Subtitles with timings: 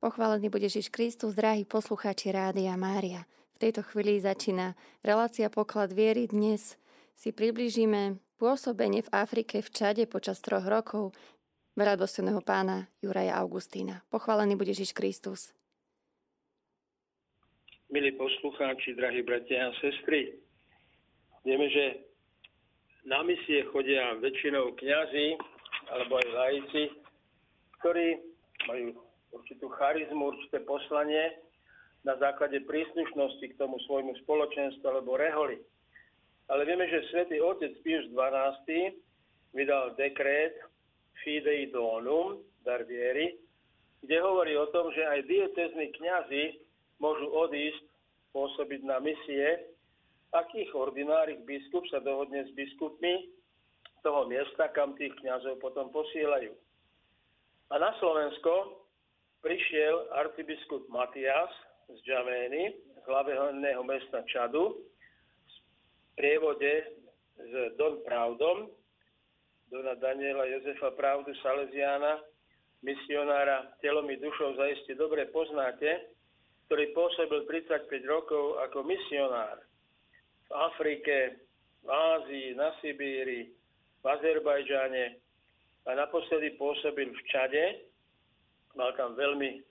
[0.00, 3.28] Pochválený bude Ježiš Kristus, drahí poslucháči Rádia Mária.
[3.52, 4.72] V tejto chvíli začína
[5.04, 6.24] relácia Poklad viery.
[6.24, 6.80] Dnes
[7.12, 11.12] si priblížime pôsobenie v Afrike v Čade počas troch rokov
[11.76, 14.00] veľadosteného pána Juraja Augustína.
[14.08, 15.52] Pochválený bude Ježiš Kristus.
[17.92, 20.32] Milí poslucháči, drahí bratia a sestry,
[21.44, 22.08] vieme, že
[23.04, 25.36] na misie chodia väčšinou kňazi
[25.92, 26.88] alebo aj laici,
[27.84, 28.16] ktorí
[28.64, 31.38] majú určitú charizmu, určité poslanie
[32.02, 35.60] na základe príslušnosti k tomu svojmu spoločenstvu alebo reholi.
[36.50, 38.96] Ale vieme, že svätý otec Pius XII
[39.54, 40.58] vydal dekrét
[41.22, 43.38] Fidei Donum, dar viery,
[44.02, 46.44] kde hovorí o tom, že aj diecezní kňazi
[46.98, 47.84] môžu odísť
[48.32, 49.70] pôsobiť na misie,
[50.32, 53.28] akých ordinárnych biskup sa dohodne s biskupmi
[54.00, 56.54] toho miesta, kam tých kňazov potom posielajú.
[57.70, 58.80] A na Slovensko
[59.40, 61.52] prišiel arcibiskup Matias
[61.88, 62.62] z Džamény,
[63.00, 67.00] z hlavného mesta Čadu, v prievode
[67.40, 68.68] s Don Pravdom,
[69.72, 72.20] Dona Daniela Jozefa Pravdu Salesiána,
[72.84, 76.10] misionára telom i dušou zaiste dobre poznáte,
[76.68, 79.58] ktorý pôsobil 35 rokov ako misionár
[80.48, 81.46] v Afrike,
[81.82, 83.52] v Ázii, na Sibíri,
[84.00, 85.04] v Azerbajdžane
[85.86, 87.89] a naposledy pôsobil v Čade,
[88.74, 89.62] mal tam veľmi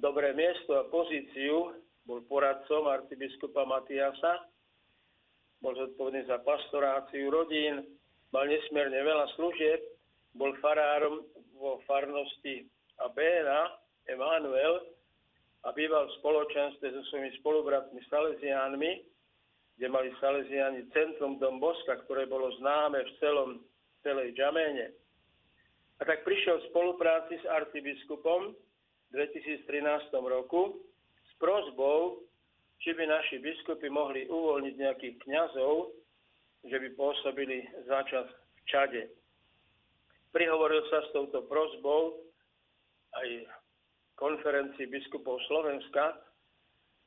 [0.00, 1.76] dobré miesto a pozíciu,
[2.08, 4.48] bol poradcom arcibiskupa Matiasa,
[5.62, 7.86] bol zodpovedný za pastoráciu rodín,
[8.34, 9.80] mal nesmierne veľa služieb,
[10.34, 11.22] bol farárom
[11.54, 12.66] vo farnosti
[12.98, 13.78] Abéna,
[14.10, 14.82] Emanuel,
[15.62, 19.06] a býval v spoločenstve so svojimi spolubratmi Salesiánmi,
[19.78, 23.50] kde mali Salesiáni centrum Dom Boska, ktoré bolo známe v celom,
[24.02, 24.90] celej Džaméne.
[26.02, 30.82] A tak prišiel v spolupráci s arcibiskupom v 2013 roku
[31.22, 32.26] s prozbou,
[32.82, 35.94] či by naši biskupy mohli uvoľniť nejakých kňazov,
[36.66, 39.02] že by pôsobili začas v Čade.
[40.34, 42.18] Prihovoril sa s touto prozbou
[43.22, 43.46] aj
[44.18, 46.18] konferencii biskupov Slovenska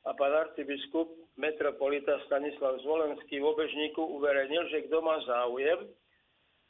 [0.08, 5.84] a pán arcibiskup metropolita Stanislav Zvolenský v obežníku uverejnil, že kto má záujem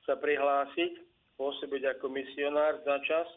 [0.03, 1.06] sa prihlásiť
[1.36, 3.28] pôsobiť ako misionár za čas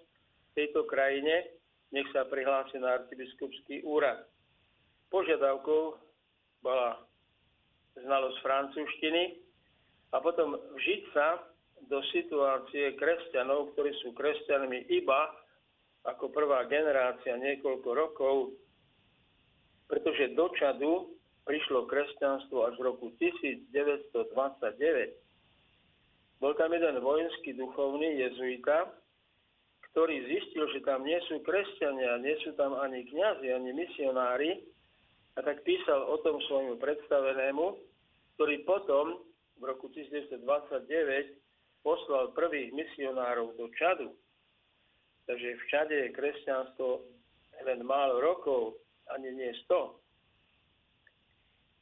[0.51, 1.51] v tejto krajine,
[1.91, 4.23] nech sa prihlási na arcibiskupský úrad.
[5.09, 5.97] Požiadavkou
[6.63, 7.01] bola
[7.97, 9.41] znalosť francúzštiny
[10.13, 11.41] a potom vžiť sa
[11.89, 15.33] do situácie kresťanov, ktorí sú kresťanmi iba
[16.05, 18.35] ako prvá generácia niekoľko rokov,
[19.89, 20.93] pretože do Čadu
[21.43, 25.28] prišlo kresťanstvo až v roku 1929
[26.39, 28.95] bol tam jeden vojenský duchovný jezuita,
[29.91, 34.63] ktorý zistil, že tam nie sú kresťania, nie sú tam ani kňazi, ani misionári,
[35.37, 37.79] a tak písal o tom svojmu predstavenému,
[38.35, 39.23] ktorý potom
[39.59, 40.43] v roku 1929
[41.79, 44.11] poslal prvých misionárov do Čadu.
[45.27, 47.07] Takže v Čade je kresťanstvo
[47.63, 48.83] len málo rokov,
[49.15, 49.95] ani nie 100.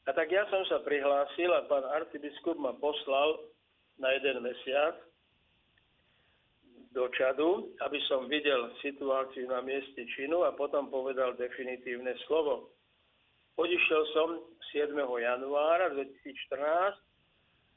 [0.07, 3.41] A tak ja som sa prihlásil a pán arcibiskup ma poslal
[3.97, 4.95] na jeden mesiac
[6.93, 12.73] do Čadu, aby som videl situáciu na mieste činu a potom povedal definitívne slovo.
[13.57, 14.29] Odišiel som
[14.73, 14.93] 7.
[14.97, 16.97] januára 2014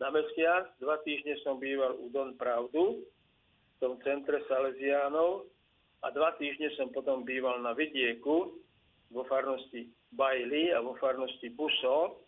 [0.00, 5.48] na mesiac, dva týždne som býval u Don Pravdu, v tom centre Salesiánov
[6.04, 8.56] a dva týždne som potom býval na vidieku
[9.12, 12.24] vo farnosti Bajli a vo farnosti Buso,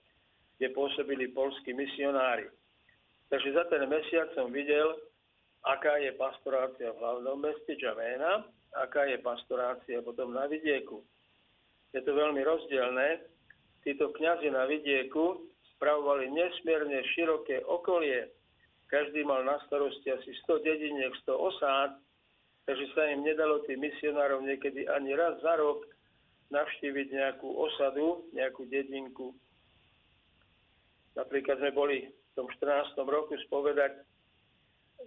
[0.57, 2.49] kde pôsobili polskí misionári.
[3.33, 4.93] Takže za ten mesiac som videl,
[5.65, 8.45] aká je pastorácia v hlavnom meste Džaména,
[8.77, 11.01] aká je pastorácia potom na vidieku.
[11.97, 13.25] Je to veľmi rozdielne.
[13.81, 18.29] Títo kňazi na vidieku spravovali nesmierne široké okolie.
[18.93, 21.97] Každý mal na starosti asi 100 dediniek, 100 osád,
[22.69, 25.89] takže sa im nedalo tým misionárov niekedy ani raz za rok
[26.53, 29.33] navštíviť nejakú osadu, nejakú dedinku.
[31.17, 32.97] Napríklad sme boli tom 14.
[33.05, 33.93] roku spovedať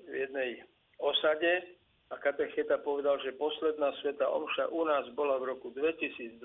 [0.10, 0.62] v jednej
[1.02, 1.78] osade
[2.14, 6.38] a katecheta povedal, že posledná sveta omša u nás bola v roku 2012.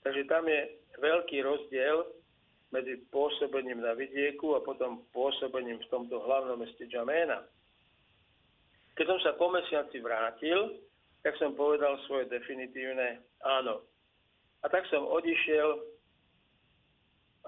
[0.00, 0.60] Takže tam je
[1.02, 2.06] veľký rozdiel
[2.70, 7.42] medzi pôsobením na vidieku a potom pôsobením v tomto hlavnom meste Džaména.
[8.94, 10.78] Keď som sa po mesiaci vrátil,
[11.26, 13.82] tak som povedal svoje definitívne áno.
[14.62, 15.68] A tak som odišiel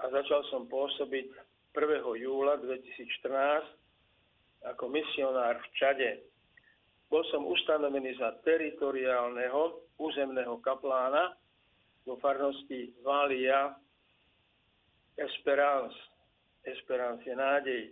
[0.01, 1.29] a začal som pôsobiť
[1.73, 2.21] 1.
[2.21, 6.11] júla 2014 ako misionár v Čade.
[7.09, 11.33] bol som ustanovený za teritoriálneho územného kaplána
[12.05, 13.73] vo farnosti Valia
[15.17, 15.97] Esperance.
[16.61, 17.83] Esperance je nádej.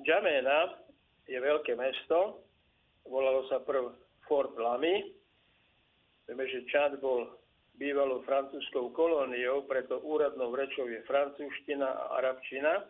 [0.00, 0.80] Džaména
[1.28, 2.40] je veľké mesto,
[3.04, 3.92] volalo sa prv
[4.24, 5.12] Fort Lamy.
[6.24, 7.37] Vieme, že Čad bol
[7.78, 12.84] bývalou francúzskou kolóniou, preto úradnou rečou je francúzština a arabčina.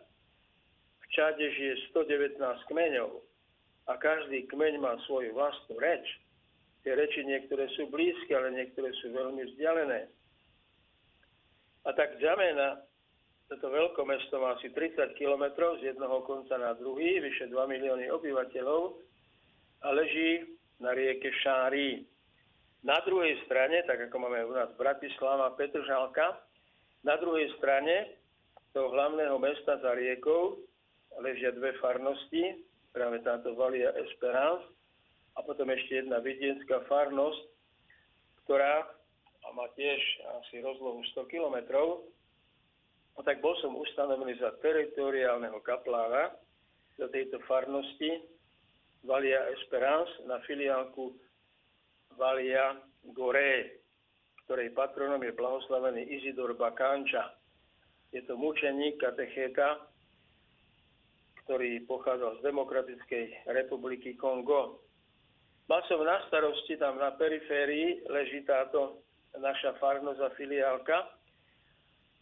[0.99, 3.21] V Čade žije 119 kmeňov
[3.89, 6.05] a každý kmeň má svoju vlastnú reč.
[6.81, 10.09] Tie reči niektoré sú blízke, ale niektoré sú veľmi vzdialené.
[11.85, 12.81] A tak Džamena,
[13.49, 19.01] toto veľkomesto má asi 30 kilometrov z jednoho konca na druhý, vyše 2 milióny obyvateľov
[19.81, 22.05] a leží na rieke Šári.
[22.79, 26.39] Na druhej strane, tak ako máme u nás Bratislava, Petržalka,
[27.03, 28.15] na druhej strane
[28.71, 30.63] toho hlavného mesta za riekou
[31.19, 32.63] ležia dve farnosti,
[32.95, 34.63] práve táto Valia Esperance
[35.35, 37.41] a potom ešte jedna vidienská farnosť,
[38.45, 38.87] ktorá
[39.49, 39.99] má tiež
[40.39, 42.05] asi rozlohu 100 kilometrov,
[43.17, 46.31] no tak bol som ustanovený za teritoriálneho kaplána
[46.95, 48.23] do tejto farnosti
[49.03, 51.17] Valia Esperance na filiálku
[52.19, 52.75] Valia
[53.15, 53.79] Goré,
[54.43, 57.31] ktorej patronom je blahoslavený Izidor Bakanča.
[58.11, 59.87] Je to mučeník, katechéta,
[61.47, 63.25] ktorý pochádzal z Demokratickej
[63.55, 64.83] republiky Kongo.
[65.71, 68.99] Mal som na starosti, tam na periférii leží táto
[69.39, 70.97] naša farnosť a filiálka.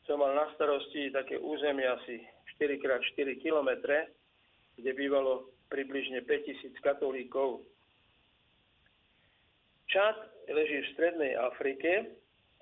[0.06, 2.22] Som mal na starosti také územie asi
[2.60, 3.72] 4x4 km,
[4.78, 7.66] kde bývalo približne 5000 katolíkov.
[9.88, 10.18] Čad
[10.52, 12.12] leží v Strednej Afrike,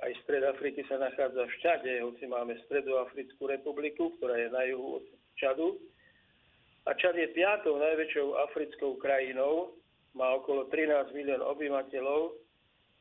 [0.05, 5.01] aj stred Afriky sa nachádza v Čade, hoci máme Stredoafrickú republiku, ktorá je na juhu
[5.01, 5.05] od
[5.39, 5.81] Čadu,
[6.85, 9.73] a Čad je piatou najväčšou africkou krajinou,
[10.13, 12.37] má okolo 13 milión obyvateľov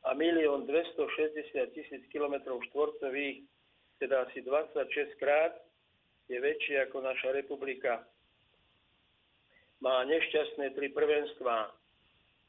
[0.09, 3.45] a milión 260 tisíc kilometrov štvorcových,
[4.01, 5.53] teda asi 26 krát,
[6.25, 8.01] je väčší ako naša republika.
[9.85, 11.69] Má nešťastné tri prvenstvá.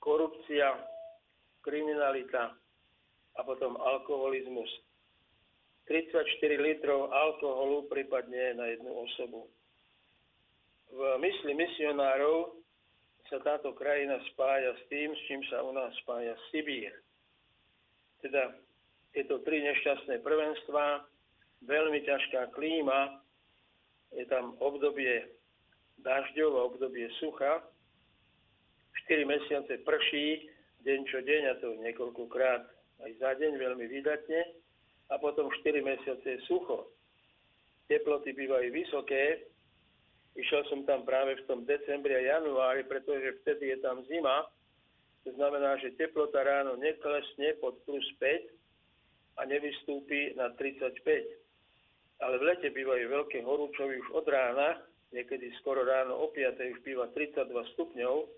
[0.00, 0.95] Korupcia,
[1.66, 2.54] kriminalita
[3.34, 4.70] a potom alkoholizmus.
[5.90, 6.22] 34
[6.62, 9.50] litrov alkoholu prípadne na jednu osobu
[10.92, 12.54] v mysli misionárov
[13.26, 16.94] sa táto krajina spája s tým, s čím sa u nás spája Sibír.
[18.22, 18.54] Teda
[19.10, 21.02] tieto tri nešťastné prvenstvá,
[21.66, 23.18] veľmi ťažká klíma,
[24.14, 25.26] je tam obdobie
[26.06, 27.66] dažďov a obdobie sucha,
[29.10, 30.48] 4 mesiace prší,
[30.86, 32.62] deň čo deň, a to niekoľkokrát
[33.02, 34.40] aj za deň, veľmi vydatne,
[35.10, 36.94] a potom 4 mesiace sucho.
[37.90, 39.50] Teploty bývajú vysoké,
[40.36, 44.44] Išiel som tam práve v tom decembri a januári, pretože vtedy je tam zima.
[45.24, 51.00] To znamená, že teplota ráno neklesne pod plus 5 a nevystúpi na 35.
[52.20, 54.84] Ale v lete bývajú veľké horúčovy už od rána,
[55.16, 56.52] niekedy skoro ráno o 5.
[56.52, 58.28] už býva 32 stupňov.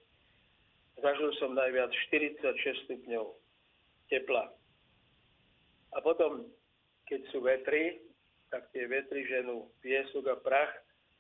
[0.99, 3.27] Zažil som najviac 46 stupňov
[4.11, 4.51] tepla.
[5.95, 6.51] A potom,
[7.07, 8.03] keď sú vetry,
[8.51, 10.73] tak tie vetry ženú piesok a prach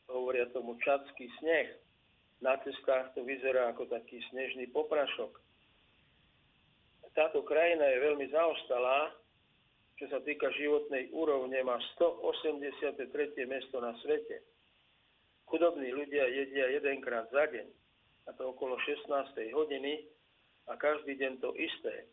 [0.08, 1.68] hovoria tomu čadský sneh.
[2.42, 5.38] Na cestách to vyzerá ako taký snežný poprašok.
[7.18, 9.10] Táto krajina je veľmi zaostalá,
[9.98, 13.02] čo sa týka životnej úrovne, má 183.
[13.42, 14.46] miesto na svete.
[15.50, 17.66] Chudobní ľudia jedia jedenkrát za deň,
[18.28, 19.08] a to okolo 16.
[19.56, 20.04] hodiny,
[20.68, 22.04] a každý deň to isté.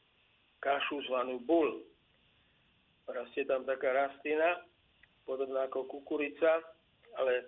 [0.64, 1.84] Kašu zvanú bul.
[3.06, 4.64] Rastie tam taká rastlina,
[5.28, 6.64] podobná ako kukurica,
[7.20, 7.46] ale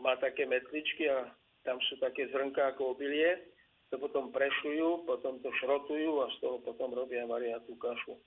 [0.00, 1.30] má také metličky a
[1.62, 3.52] tam sú také zrnká ako obilie,
[3.92, 8.18] to potom prešujú, potom to šrotujú a z toho potom robia variatú kašu.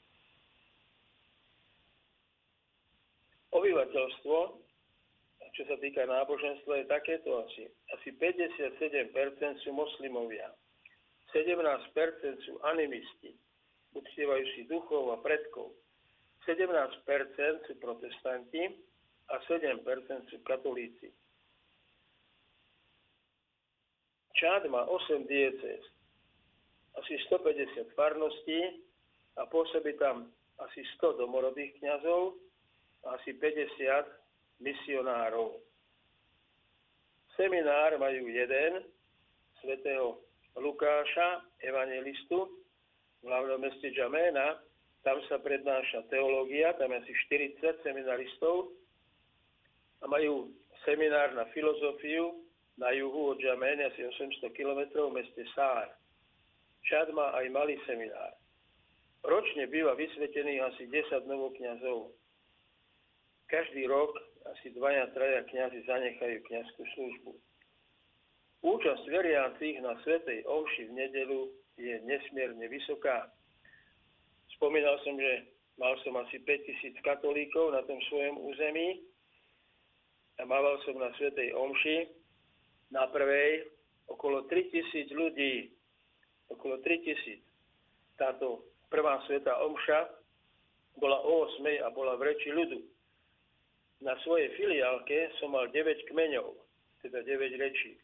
[3.51, 4.37] Obyvateľstvo,
[5.53, 7.65] čo sa týka náboženstva, je takéto asi.
[7.93, 10.51] Asi 57% sú moslimovia,
[11.33, 13.33] 17% sú animisti,
[13.93, 15.73] uctievajú duchov a predkov,
[16.45, 18.63] 17% sú protestanti
[19.29, 19.85] a 7%
[20.33, 21.13] sú katolíci.
[24.39, 25.83] Čad má 8 diecez,
[26.97, 28.81] asi 150 farností
[29.37, 32.39] a pôsobí tam asi 100 domorodých kňazov
[33.05, 34.18] a asi 50
[34.59, 35.59] misionárov.
[37.39, 38.83] Seminár majú jeden
[39.63, 40.19] svätého
[40.59, 42.51] Lukáša, evangelistu,
[43.19, 44.59] v hlavnom meste Džaména.
[45.03, 48.75] Tam sa prednáša teológia, tam je asi 40 seminaristov
[50.03, 50.51] a majú
[50.83, 52.43] seminár na filozofiu,
[52.79, 55.91] na juhu od Džamene, asi 800 km v meste Sár.
[56.87, 58.35] Čad má aj malý seminár.
[59.23, 62.15] Ročne býva vysvetených asi 10 novokňazov.
[63.51, 64.15] Každý rok
[64.47, 67.31] asi dvaja, traja kňazi zanechajú kňazskú službu.
[68.59, 71.41] Účasť veriacich na Svetej Omši v nedelu
[71.79, 73.31] je nesmierne vysoká.
[74.59, 75.47] Spomínal som, že
[75.79, 78.99] mal som asi 5000 katolíkov na tom svojom území
[80.39, 81.97] a mával som na Svetej Omši
[82.91, 83.71] na prvej
[84.11, 85.71] okolo 3000 ľudí.
[86.51, 87.39] Okolo 3000.
[88.19, 89.99] Táto prvá Sveta Omša
[90.99, 92.98] bola o 8 a bola v reči ľudu.
[93.99, 96.55] Na svojej filiálke som mal 9 kmeňov,
[97.03, 97.99] teda 9 rečí.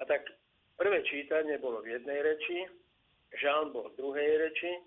[0.00, 0.28] A tak
[0.76, 2.68] prvé čítanie bolo v jednej reči,
[3.30, 4.82] Žán bol v druhej reči,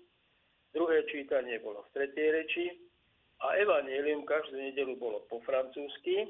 [0.76, 2.64] druhé čítanie bolo v tretej reči
[3.40, 6.28] a evanílium každú nedelu bolo po francúzsky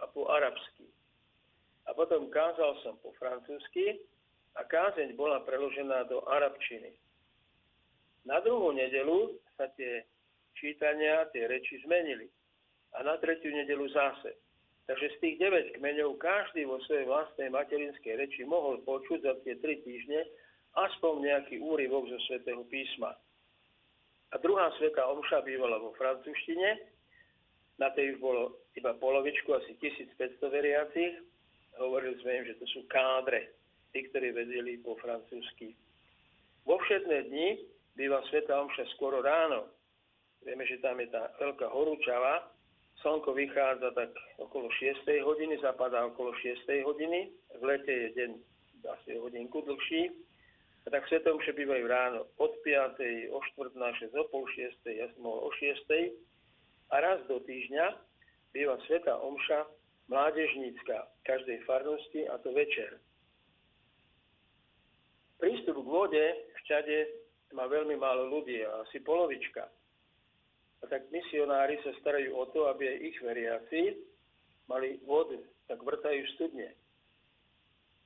[0.00, 0.88] a po arabsky.
[1.84, 4.00] A potom kázal som po francúzsky
[4.56, 6.96] a kázeň bola preložená do arabčiny.
[8.24, 10.04] Na druhú nedelu sa tie
[10.56, 12.28] čítania, tie reči zmenili.
[12.98, 14.34] A na tretiu nedelu zase.
[14.90, 19.54] Takže z tých 9 kmeňov každý vo svojej vlastnej materinskej reči mohol počuť za tie
[19.54, 20.26] 3 týždne
[20.74, 23.14] aspoň nejaký úryvok zo svätého písma.
[24.30, 26.90] A druhá sveta omša bývala vo francúzštine,
[27.80, 31.16] na tej už bolo iba polovičku, asi 1500 veriacich.
[31.80, 33.56] Hovorili sme im, že to sú kádre,
[33.96, 35.72] tí, ktorí vedeli po francúzsky.
[36.68, 37.48] Vo všetné dni
[37.96, 39.72] býva Sveta Omša skoro ráno.
[40.44, 42.52] Vieme, že tam je tá veľká horúčava.
[43.00, 45.08] Slnko vychádza tak okolo 6.
[45.24, 46.84] hodiny, zapadá okolo 6.
[46.84, 47.32] hodiny.
[47.56, 48.30] V lete je deň
[48.92, 50.12] asi hodinku dlhší.
[50.84, 53.00] A tak Sveta Omše bývajú ráno od 5.
[53.32, 53.72] o 4.
[53.80, 54.12] na 6.
[54.16, 54.84] o pol 6.
[54.84, 55.80] ja som mohol o 6.
[56.92, 57.96] A raz do týždňa
[58.52, 59.64] býva Sveta Omša
[60.12, 63.00] mládežnícka každej farnosti a to večer.
[65.40, 66.98] Prístup k vode v Čade
[67.56, 69.72] má veľmi málo ľudí, asi polovička.
[70.80, 73.82] A tak misionári sa starajú o to, aby aj ich veriaci
[74.64, 75.36] mali vodu,
[75.68, 76.72] tak vrtajú studne.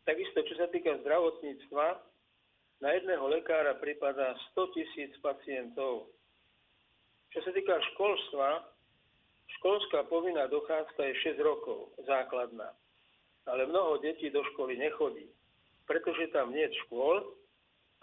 [0.04, 1.86] Takisto, čo sa týka zdravotníctva,
[2.82, 6.12] na jedného lekára prípada 100 tisíc pacientov.
[7.32, 8.68] Čo sa týka školstva,
[9.58, 12.74] školská povinná dochádzka je 6 rokov, základná.
[13.48, 15.28] Ale mnoho detí do školy nechodí,
[15.88, 17.24] pretože tam nie je škôl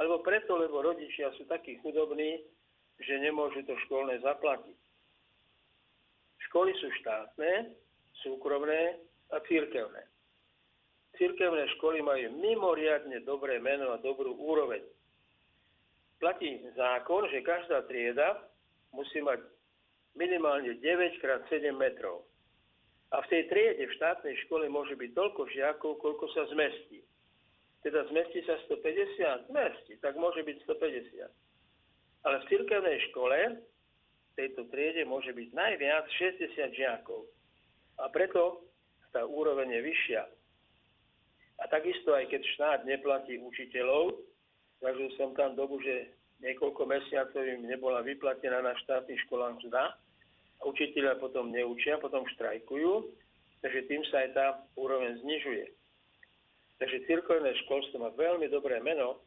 [0.01, 2.42] alebo preto, lebo rodičia sú takí chudobní,
[3.01, 4.77] že nemôžu to školné zaplatiť.
[6.50, 7.74] Školy sú štátne,
[8.25, 9.00] súkromné
[9.31, 10.03] a církevné.
[11.15, 14.81] Církevné školy majú mimoriadne dobré meno a dobrú úroveň.
[16.22, 18.46] Platí zákon, že každá trieda
[18.93, 19.41] musí mať
[20.13, 22.25] minimálne 9 x 7 metrov.
[23.12, 27.03] A v tej triede v štátnej škole môže byť toľko žiakov, koľko sa zmestí
[27.81, 31.50] teda zmestí sa 150, zmestí, tak môže byť 150.
[32.22, 33.38] Ale v cirkevnej škole
[34.32, 37.25] v tejto triede môže byť najviac 60 žiakov.
[37.98, 38.66] A preto
[39.12, 40.24] tá úroveň je vyššia.
[41.62, 44.18] A takisto aj keď štát neplatí učiteľov,
[44.82, 46.10] zažil som tam dobu, že
[46.42, 49.94] niekoľko mesiacov im nebola vyplatená na štátnych školách mzda
[50.58, 53.13] a učiteľia potom neučia, potom štrajkujú,
[53.62, 55.70] takže tým sa aj tá úroveň znižuje.
[56.82, 59.22] Takže cirkevné školstvo má veľmi dobré meno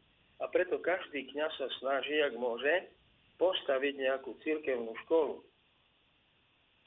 [0.44, 2.92] a preto každý kňaz sa snaží, ak môže,
[3.40, 5.40] postaviť nejakú cirkevnú školu.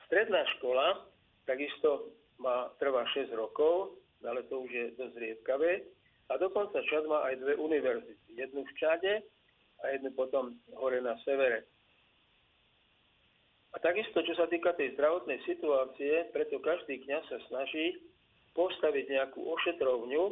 [0.06, 1.10] Stredná škola
[1.50, 5.82] takisto má, trvá 6 rokov, ale to už je dosť riedkavé.
[6.28, 8.30] A dokonca Čad má aj dve univerzity.
[8.36, 9.14] Jednu v Čade
[9.80, 11.64] a jednu potom hore na severe.
[13.72, 18.04] A takisto, čo sa týka tej zdravotnej situácie, preto každý kňaz sa snaží
[18.58, 20.24] postaviť nejakú ošetrovňu,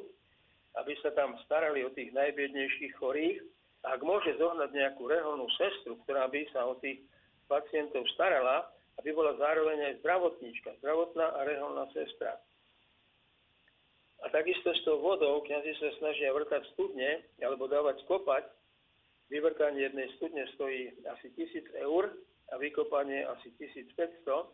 [0.82, 3.40] aby sa tam starali o tých najbiednejších chorých.
[3.86, 7.06] Ak môže zohnať nejakú reholnú sestru, ktorá by sa o tých
[7.46, 8.66] pacientov starala,
[9.00, 12.40] aby bola zároveň aj zdravotníčka, zdravotná a reholná sestra.
[14.24, 18.48] A takisto s tou vodou kniazy sa snažia vrtať studne alebo dávať skopať.
[19.30, 22.10] Vyvrtanie jednej studne stojí asi 1000 eur
[22.50, 24.50] a vykopanie asi 1500.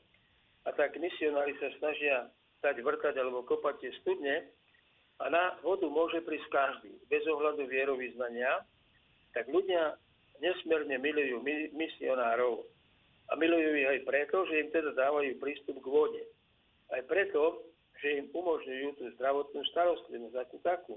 [0.68, 2.28] A tak misionári sa snažia
[2.62, 4.46] dať vrtať alebo kopať tie studne,
[5.22, 8.66] a na vodu môže prísť každý, bez ohľadu vierovýznania,
[9.38, 9.96] tak ľudia
[10.42, 11.46] nesmierne milujú
[11.78, 12.66] misionárov.
[13.32, 16.24] A milujú ich aj preto, že im teda dávajú prístup k vode.
[16.92, 17.64] Aj preto,
[18.02, 20.96] že im umožňujú tú zdravotnú starostlivosť ako takú.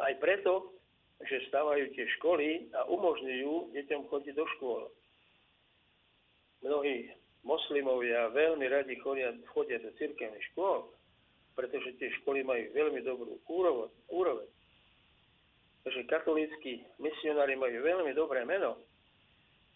[0.00, 0.72] Aj preto,
[1.20, 4.82] že stavajú tie školy a umožňujú deťom chodiť do škôl.
[6.64, 7.12] Mnohí
[7.44, 10.88] moslimovia veľmi radi chodia, chodia do cirkevných škôl,
[11.60, 13.36] pretože tie školy majú veľmi dobrú
[14.08, 14.48] úroveň.
[15.84, 18.80] že katolíckí misionári majú veľmi dobré meno.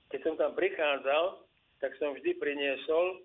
[0.08, 1.44] Keď som tam prichádzal,
[1.84, 3.20] tak som vždy priniesol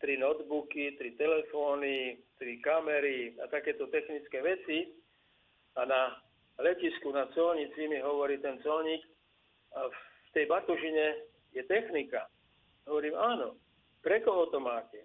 [0.00, 4.96] tri notebooky, tri telefóny, tri kamery a takéto technické veci.
[5.76, 6.16] A na
[6.56, 9.04] letisku na colnici mi hovorí ten colník,
[9.76, 12.24] a v tej batožine je technika.
[12.88, 13.60] Hovorím, áno.
[14.00, 15.04] Pre koho to máte?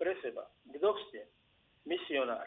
[0.00, 0.50] Pre seba.
[0.66, 1.22] Kto ste?
[1.86, 2.46] Misionár.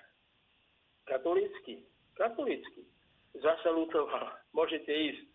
[1.05, 1.85] Katolícky.
[2.13, 2.93] Katolícky
[3.37, 5.25] zasalutoval, môžete ísť.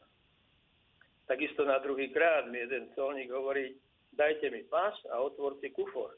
[1.28, 3.76] Takisto na druhý krát mi jeden colník hovorí,
[4.17, 6.17] dajte mi pás a otvorte kufor.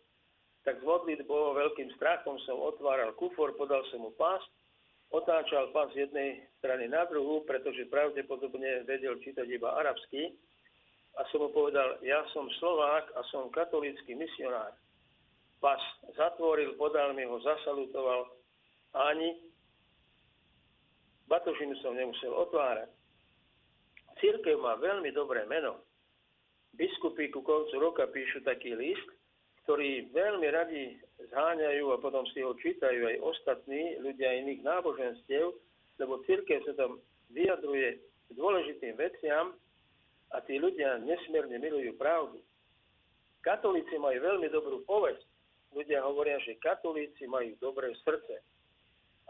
[0.62, 4.38] Tak z modlitbou veľkým strachom som otváral kufor, podal som mu pás,
[5.10, 10.36] otáčal pás z jednej strany na druhú, pretože pravdepodobne vedel čítať iba arabsky.
[11.18, 14.78] A som mu povedal, ja som Slovák a som katolícky misionár.
[15.60, 15.80] Pás
[16.16, 18.32] zatvoril, podal mi ho, zasalutoval.
[18.96, 19.36] Ani
[21.30, 22.90] Batožinu som nemusel otvárať.
[24.18, 25.78] Církev má veľmi dobré meno.
[26.74, 29.06] Biskupy ku koncu roka píšu taký list,
[29.62, 30.98] ktorý veľmi radi
[31.30, 35.54] zháňajú a potom si ho čítajú aj ostatní ľudia iných náboženstiev,
[36.02, 36.98] lebo církev sa tam
[37.30, 39.54] vyjadruje k dôležitým veciam
[40.34, 42.42] a tí ľudia nesmierne milujú pravdu.
[43.46, 45.29] Katolíci majú veľmi dobrú povesť.
[45.70, 48.42] Ľudia hovoria, že katolíci majú dobré srdce.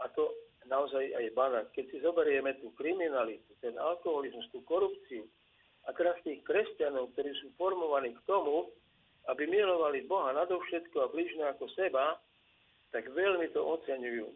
[0.01, 0.33] A to
[0.65, 1.67] naozaj aj banák.
[1.73, 5.29] Keď si zoberieme tú kriminalitu, ten alkoholizmus, tú korupciu
[5.85, 8.69] a teraz tých kresťanov, ktorí sú formovaní k tomu,
[9.29, 12.17] aby milovali Boha nadovšetko a blížne ako seba,
[12.89, 14.27] tak veľmi to oceňujú.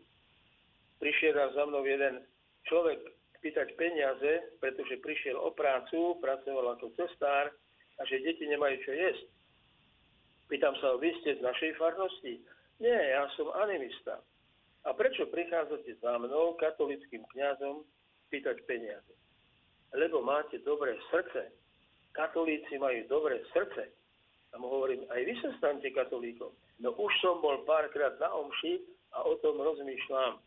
[1.02, 2.22] Prišiel za mnou jeden
[2.70, 3.02] človek
[3.42, 7.54] pýtať peniaze, pretože prišiel o prácu, pracoval ako cestár
[7.98, 9.26] a že deti nemajú čo jesť.
[10.46, 12.38] Pýtam sa, vy ste z našej farnosti?
[12.78, 14.22] Nie, ja som animista.
[14.86, 17.82] A prečo prichádzate za mnou, katolickým kňazom,
[18.30, 19.14] pýtať peniaze?
[19.98, 21.50] Lebo máte dobré srdce.
[22.14, 23.90] Katolíci majú dobré srdce.
[24.54, 26.54] A mu hovorím, aj vy sa stante katolíkom.
[26.80, 28.86] No už som bol párkrát na omši
[29.18, 30.38] a o tom rozmýšľam.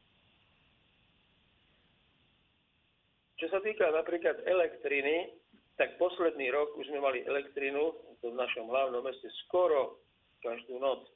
[3.39, 5.31] Čo sa týka napríklad elektriny,
[5.79, 10.03] tak posledný rok už sme mali elektrinu v našom hlavnom meste skoro
[10.43, 11.07] každú noc.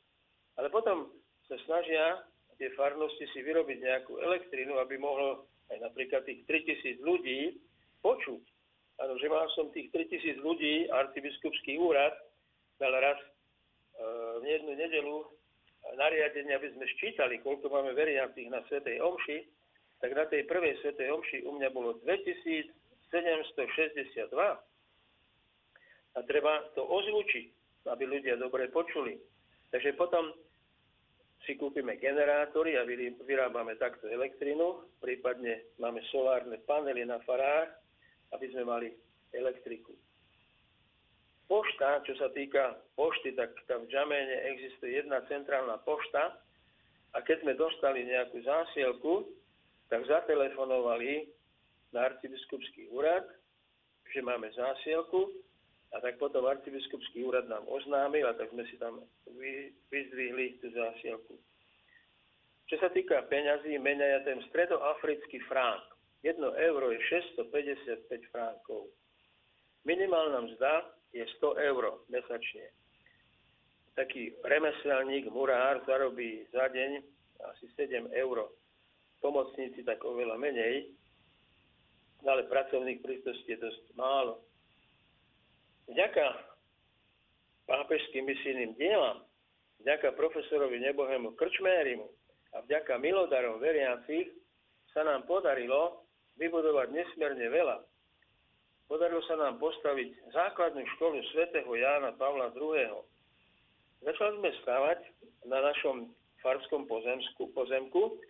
[0.55, 1.11] Ale potom
[1.51, 2.23] sa snažia
[2.63, 7.59] tie farnosti si vyrobiť nejakú elektrínu, aby mohlo aj napríklad tých 3000 ľudí
[8.07, 8.43] počuť.
[9.03, 12.15] Áno, že mal som tých 3000 ľudí, arcibiskupský úrad,
[12.79, 13.29] dal raz e,
[14.39, 15.27] v jednu nedelu
[15.99, 19.39] nariadenie, aby sme ščítali, koľko máme veriacich na Svetej Omši,
[19.99, 21.99] tak na tej prvej Svetej Omši u mňa bolo
[23.13, 24.33] 2762.
[26.13, 27.47] A treba to ozvučiť,
[27.89, 29.21] aby ľudia dobre počuli.
[29.73, 30.33] Takže potom
[31.45, 32.87] si kúpime generátory a
[33.27, 37.73] vyrábame takto elektrinu, prípadne máme solárne panely na farách,
[38.33, 38.89] aby sme mali
[39.35, 39.93] elektriku.
[41.51, 46.41] Pošta, čo sa týka pošty, tak tam v Džaméne existuje jedna centrálna pošta
[47.13, 49.29] a keď sme dostali nejakú zásielku,
[49.93, 51.29] tak zatelefonovali
[51.93, 53.25] na arcibiskupský úrad,
[54.13, 55.33] že máme zásielku
[55.93, 59.05] a tak potom arcibiskupský úrad nám oznámil a tak sme si tam
[59.93, 61.37] vyzdvihli tú zásielku.
[62.73, 65.85] Čo sa týka peňazí, menia ja ten stredoafrický frank.
[66.25, 67.01] Jedno euro je
[67.37, 68.89] 655 frankov.
[69.85, 70.73] Minimálna mzda
[71.13, 72.73] je 100 eur mesačne.
[73.93, 77.05] Taký remeselník, murár zarobí za deň
[77.53, 78.49] asi 7 eur.
[79.21, 80.89] Pomocníci tak oveľa menej,
[82.27, 84.43] ale pracovných príležitostí je dosť málo.
[85.91, 86.27] Vďaka
[87.67, 89.27] pápežským misijným dielam,
[89.83, 92.07] vďaka profesorovi Nebohému Krčmérimu
[92.55, 94.31] a vďaka milodarom veriacich
[94.95, 96.07] sa nám podarilo
[96.39, 97.83] vybudovať nesmierne veľa.
[98.87, 103.01] Podarilo sa nám postaviť základnú školu svätého Jána Pavla II.
[104.05, 104.99] Začali sme stavať
[105.49, 108.21] na našom farskom pozemsku, pozemku.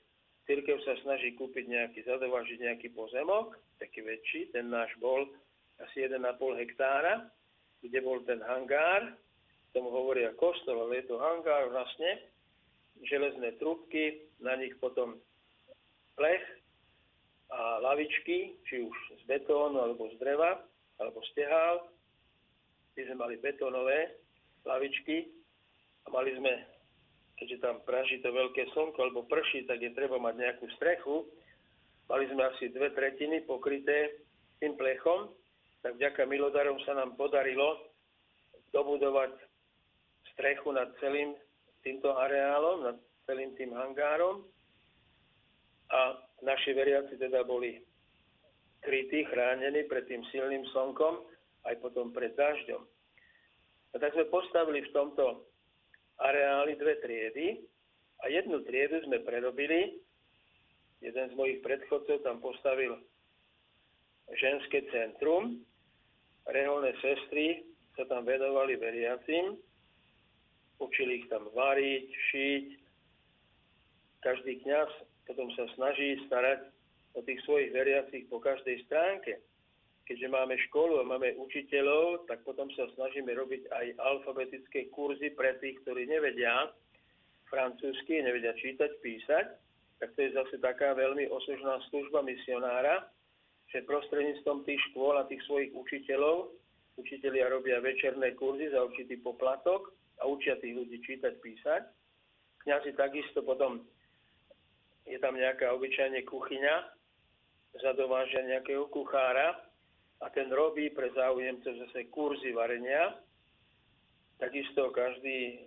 [0.43, 5.31] Církev sa snaží kúpiť nejaký, zadovažiť nejaký pozemok, taký väčší, ten náš bol
[5.79, 6.19] asi 1,5
[6.59, 7.31] hektára
[7.83, 9.19] kde bol ten hangár,
[9.75, 12.23] tomu hovoria kostol, ale je to hangár vlastne,
[13.03, 15.19] železné trubky, na nich potom
[16.15, 16.45] plech
[17.51, 20.63] a lavičky, či už z betónu, alebo z dreva,
[21.03, 21.91] alebo z tehál.
[22.95, 24.15] My sme mali betónové
[24.63, 25.27] lavičky
[26.07, 26.53] a mali sme,
[27.43, 31.27] keďže tam praží to veľké slnko, alebo prší, tak je treba mať nejakú strechu.
[32.07, 34.23] Mali sme asi dve tretiny pokryté
[34.63, 35.35] tým plechom
[35.83, 37.91] tak vďaka milodarom sa nám podarilo
[38.71, 39.35] dobudovať
[40.33, 41.35] strechu nad celým
[41.83, 44.47] týmto areálom, nad celým tým hangárom
[45.91, 47.83] a naši veriaci teda boli
[48.87, 51.27] krytý, chránený pred tým silným slnkom,
[51.67, 52.83] aj potom pred dažďom.
[53.93, 55.52] A tak sme postavili v tomto
[56.21, 57.47] areáli dve triedy
[58.23, 60.01] a jednu triedu sme prerobili.
[61.03, 62.99] Jeden z mojich predchodcov tam postavil
[64.39, 65.59] ženské centrum.
[66.47, 67.67] Reholné sestry
[67.99, 69.59] sa tam vedovali veriacim.
[70.79, 72.67] Učili ich tam variť, šiť.
[74.23, 74.91] Každý kňaz
[75.27, 76.71] potom sa snaží starať
[77.15, 79.43] o tých svojich veriacich po každej stránke.
[80.13, 85.57] Keďže máme školu a máme učiteľov, tak potom sa snažíme robiť aj alfabetické kurzy pre
[85.57, 86.69] tých, ktorí nevedia
[87.49, 89.57] francúzsky, nevedia čítať, písať.
[90.05, 93.09] Tak to je zase taká veľmi osožná služba misionára,
[93.73, 96.61] že prostredníctvom tých škôl a tých svojich učiteľov,
[97.01, 101.89] učitelia robia večerné kurzy za určitý poplatok a učia tých ľudí čítať, písať.
[102.69, 103.81] Kňazi takisto potom
[105.09, 107.01] je tam nejaká obyčajne kuchyňa,
[107.81, 109.72] zadovážia nejakého kuchára
[110.23, 113.19] a ten robí pre záujemcov zase kurzy varenia.
[114.39, 115.67] Takisto každý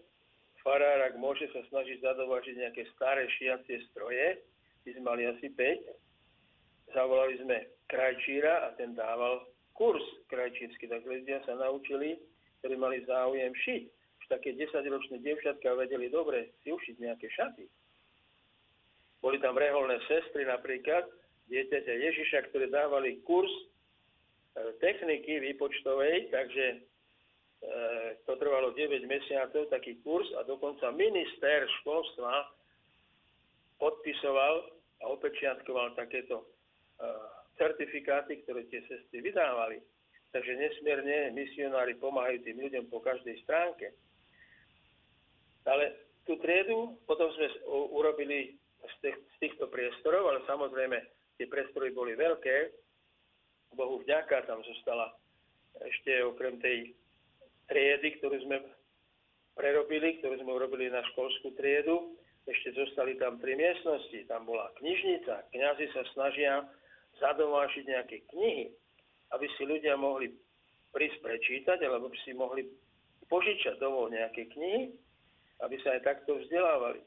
[0.63, 4.39] farár, ak môže, sa snažiť zadovážiť nejaké staré šiacie stroje.
[4.87, 6.95] My sme mali asi 5.
[6.95, 7.57] Zavolali sme
[7.91, 9.43] krajčíra a ten dával
[9.75, 10.87] kurz krajčírsky.
[10.87, 12.15] Tak ľudia sa naučili,
[12.63, 13.83] ktorí mali záujem šiť.
[14.23, 17.67] Už také 10-ročné devčatka vedeli dobre si ušiť nejaké šaty.
[19.19, 21.09] Boli tam reholné sestry napríklad,
[21.49, 23.49] dieťaťa Ježiša, ktoré dávali kurz
[24.79, 26.77] techniky výpočtovej, takže e,
[28.23, 32.31] to trvalo 9 mesiacov, taký kurz a dokonca minister školstva
[33.79, 34.71] podpisoval
[35.03, 36.45] a opečiatkoval takéto e,
[37.59, 39.83] certifikáty, ktoré tie sestry vydávali.
[40.31, 43.95] Takže nesmierne misionári pomáhajú tým ľuďom po každej stránke.
[45.63, 45.95] Ale
[46.27, 47.47] tú triedu potom sme
[47.95, 50.99] urobili z, týchto priestorov, ale samozrejme
[51.35, 52.84] Tie priestory boli veľké.
[53.75, 55.11] Bohu vďaka tam zostala
[55.83, 56.95] ešte okrem tej
[57.67, 58.63] triedy, ktorú sme
[59.55, 64.19] prerobili, ktorú sme urobili na školskú triedu, ešte zostali tam tri miestnosti.
[64.29, 65.49] Tam bola knižnica.
[65.49, 66.63] Kňazi sa snažia
[67.17, 68.69] zadovážiť nejaké knihy,
[69.33, 70.29] aby si ľudia mohli
[70.93, 72.69] prísť prečítať, alebo by si mohli
[73.27, 74.93] požičať domov nejaké knihy,
[75.65, 77.01] aby sa aj takto vzdelávali.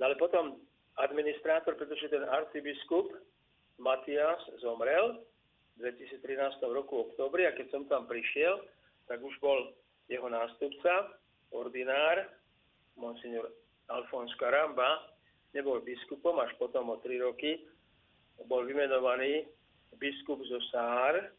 [0.00, 0.56] No ale potom
[0.96, 3.12] administrátor, pretože ten arcibiskup
[3.82, 5.18] Matias zomrel
[5.76, 8.62] v 2013 roku v oktobri a keď som tam prišiel,
[9.10, 9.74] tak už bol
[10.06, 11.18] jeho nástupca,
[11.50, 12.30] ordinár,
[12.94, 13.50] monsignor
[13.90, 15.10] Alfons Karamba,
[15.50, 17.66] nebol biskupom, až potom o tri roky
[18.46, 19.46] bol vymenovaný
[20.00, 21.30] biskup zo Sár,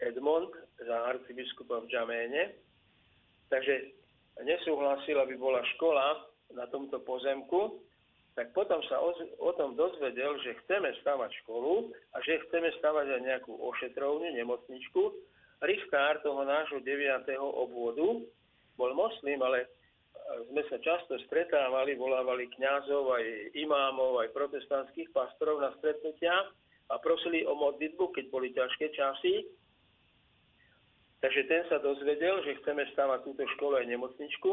[0.00, 2.42] Edmond, za arcibiskupa v Džaméne.
[3.48, 3.94] Takže
[4.42, 7.82] nesúhlasil, aby bola škola na tomto pozemku,
[8.34, 13.06] tak potom sa o, o tom dozvedel, že chceme stavať školu a že chceme stavať
[13.14, 15.02] aj nejakú ošetrovňu, nemocničku.
[15.62, 17.30] Riskár toho nášho 9.
[17.38, 18.26] obvodu
[18.74, 19.66] bol moslim, ale e,
[20.50, 26.34] sme sa často stretávali, volávali kňazov, aj imámov, aj protestantských pastorov na stretnutia
[26.90, 29.46] a prosili o modlitbu, keď boli ťažké časy.
[31.22, 34.50] Takže ten sa dozvedel, že chceme stavať túto školu aj nemocničku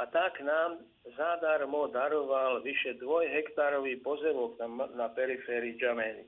[0.00, 0.80] a tak nám
[1.16, 6.24] zadarmo daroval vyše dvojhektárový pozemok na, na periférii Džamény.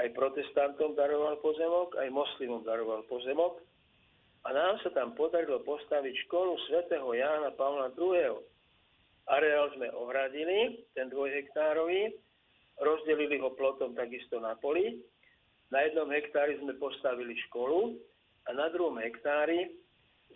[0.00, 3.60] Aj protestantom daroval pozemok, aj moslimom daroval pozemok.
[4.44, 8.42] A nám sa tam podarilo postaviť školu svätého Jána Pavla II.
[9.24, 12.12] Areál sme ohradili, ten dvojhektárový,
[12.76, 15.00] rozdelili ho plotom takisto na poli.
[15.72, 17.96] Na jednom hektári sme postavili školu
[18.44, 19.72] a na druhom hektári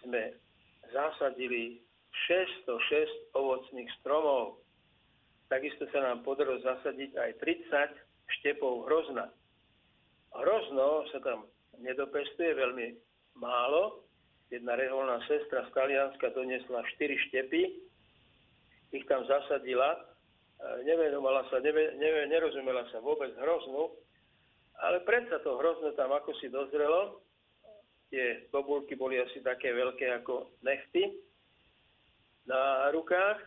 [0.01, 0.41] sme
[0.89, 1.85] zasadili
[2.27, 4.59] 606 ovocných stromov.
[5.49, 9.33] Takisto sa nám podarilo zasadiť aj 30 štepov hrozna.
[10.37, 11.49] Hrozno sa tam
[11.81, 12.87] nedopestuje veľmi
[13.41, 14.05] málo.
[14.53, 17.63] Jedna reholná sestra z Talianska doniesla 4 štepy,
[18.97, 20.01] ich tam zasadila, e,
[20.89, 23.93] nevenovala sa, neve, neve, nerozumela sa vôbec hroznu,
[24.81, 27.21] ale predsa to hrozno tam ako si dozrelo.
[28.09, 31.28] Tie bobulky boli asi také veľké ako nechty
[32.49, 33.39] na rukách,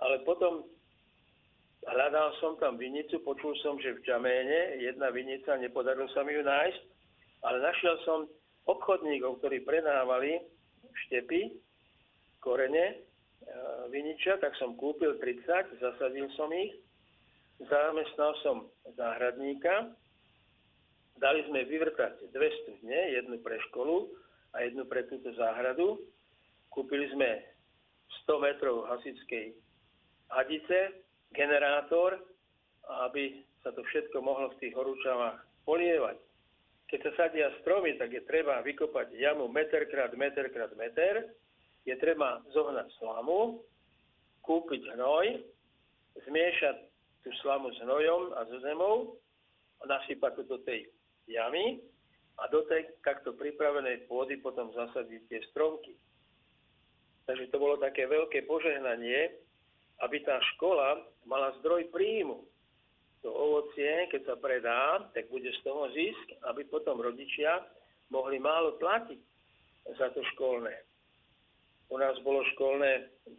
[0.00, 0.64] ale potom
[1.84, 6.42] hľadal som tam vinicu, počul som, že v Džaméne jedna vinica, nepodarilo sa mi ju
[6.46, 6.80] nájsť,
[7.44, 8.18] ale našiel som
[8.68, 10.38] obchodníkov, ktorí predávali
[11.06, 11.58] štepy,
[12.40, 12.96] korene e,
[13.92, 16.76] viniča, tak som kúpil 30, zasadil som ich,
[17.60, 18.56] zamestnal som
[18.96, 19.92] záhradníka,
[21.20, 24.08] dali sme vyvrtať dve studne, jednu pre školu
[24.56, 26.00] a jednu pre túto záhradu.
[26.72, 27.49] Kúpili sme
[28.24, 29.54] 100 metrov hasičskej
[30.30, 31.02] hadice,
[31.34, 32.18] generátor,
[33.10, 36.18] aby sa to všetko mohlo v tých horúčavách polievať.
[36.90, 41.30] Keď sa sadia stromy, tak je treba vykopať jamu meter krát meter krát meter,
[41.86, 43.62] je treba zohnať slamu,
[44.42, 45.38] kúpiť hnoj,
[46.26, 46.76] zmiešať
[47.22, 48.94] tú slamu s hnojom a so zemou,
[49.86, 50.90] nasypať to do tej
[51.30, 51.80] jamy
[52.40, 55.94] a do tej takto pripravenej pôdy potom zasadiť tie stromky.
[57.30, 59.30] Takže to bolo také veľké požehnanie,
[60.02, 60.98] aby tá škola
[61.30, 62.42] mala zdroj príjmu.
[63.22, 67.62] To ovocie, keď sa predá, tak bude z toho zisk, aby potom rodičia
[68.10, 69.20] mohli málo platiť
[69.94, 70.74] za to školné.
[71.94, 73.14] U nás bolo školné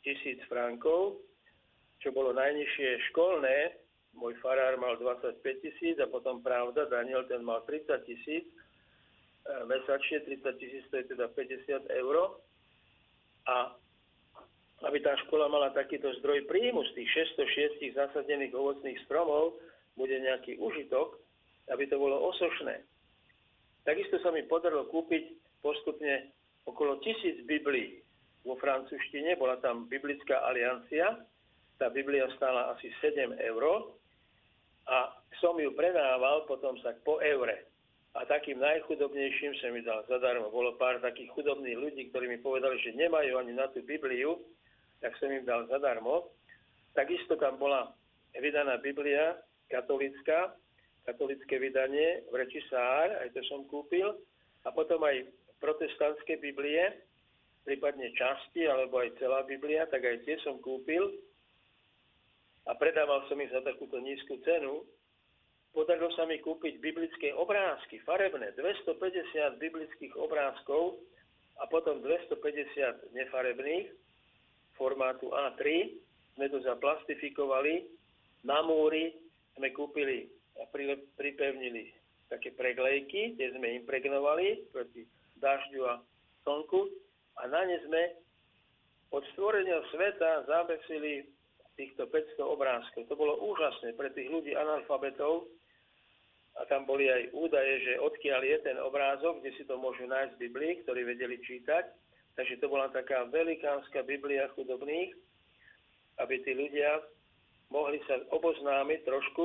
[0.00, 1.20] tisíc frankov,
[2.00, 3.76] čo bolo najnižšie školné.
[4.16, 8.48] Môj farár mal 25 tisíc a potom pravda, Daniel ten mal 30 tisíc
[9.66, 12.16] mesačne, 30 tisíc to je teda 50 eur.
[13.46, 13.74] A
[14.84, 19.56] aby tá škola mala takýto zdroj príjmu z tých 606 zasadených ovocných stromov,
[19.96, 21.16] bude nejaký užitok,
[21.72, 22.84] aby to bolo osošné.
[23.88, 25.32] Takisto sa mi podarilo kúpiť
[25.64, 26.28] postupne
[26.68, 28.04] okolo tisíc Biblií
[28.44, 31.24] vo francúzštine, bola tam Biblická aliancia,
[31.80, 33.62] tá Biblia stála asi 7 eur
[34.86, 37.75] a som ju predával potom sa po eure
[38.16, 40.48] a takým najchudobnejším som mi dal zadarmo.
[40.48, 44.40] Bolo pár takých chudobných ľudí, ktorí mi povedali, že nemajú ani na tú Bibliu,
[45.04, 46.32] tak som im dal zadarmo.
[46.96, 47.92] Takisto tam bola
[48.32, 49.36] vydaná Biblia
[49.68, 50.56] katolická,
[51.04, 54.16] katolické vydanie v reči Sár, aj to som kúpil,
[54.64, 55.28] a potom aj
[55.60, 57.04] protestantské Biblie,
[57.68, 61.20] prípadne časti, alebo aj celá Biblia, tak aj tie som kúpil
[62.66, 64.82] a predával som ich za takúto nízku cenu,
[65.76, 68.96] Podarilo sa mi kúpiť biblické obrázky, farebné, 250
[69.60, 70.96] biblických obrázkov
[71.60, 73.92] a potom 250 nefarebných
[74.80, 75.92] formátu A3.
[76.32, 77.92] Sme to zaplastifikovali,
[78.48, 79.20] na múry
[79.52, 80.64] sme kúpili a
[81.20, 81.92] pripevnili
[82.32, 85.04] také preglejky, kde sme impregnovali proti
[85.44, 86.00] dažďu a
[86.40, 86.88] slnku
[87.36, 88.02] a na ne sme
[89.12, 91.28] od stvorenia sveta zabesili
[91.76, 93.04] týchto 500 obrázkov.
[93.12, 95.52] To bolo úžasné pre tých ľudí analfabetov,
[96.56, 100.32] a tam boli aj údaje, že odkiaľ je ten obrázok, kde si to môžu nájsť
[100.36, 101.84] v Biblii, ktorí vedeli čítať.
[102.36, 105.12] Takže to bola taká velikánska Biblia chudobných,
[106.20, 107.04] aby tí ľudia
[107.68, 109.44] mohli sa oboznámiť trošku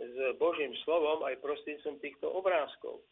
[0.00, 3.04] s Božím slovom aj prostredníctvom týchto obrázkov.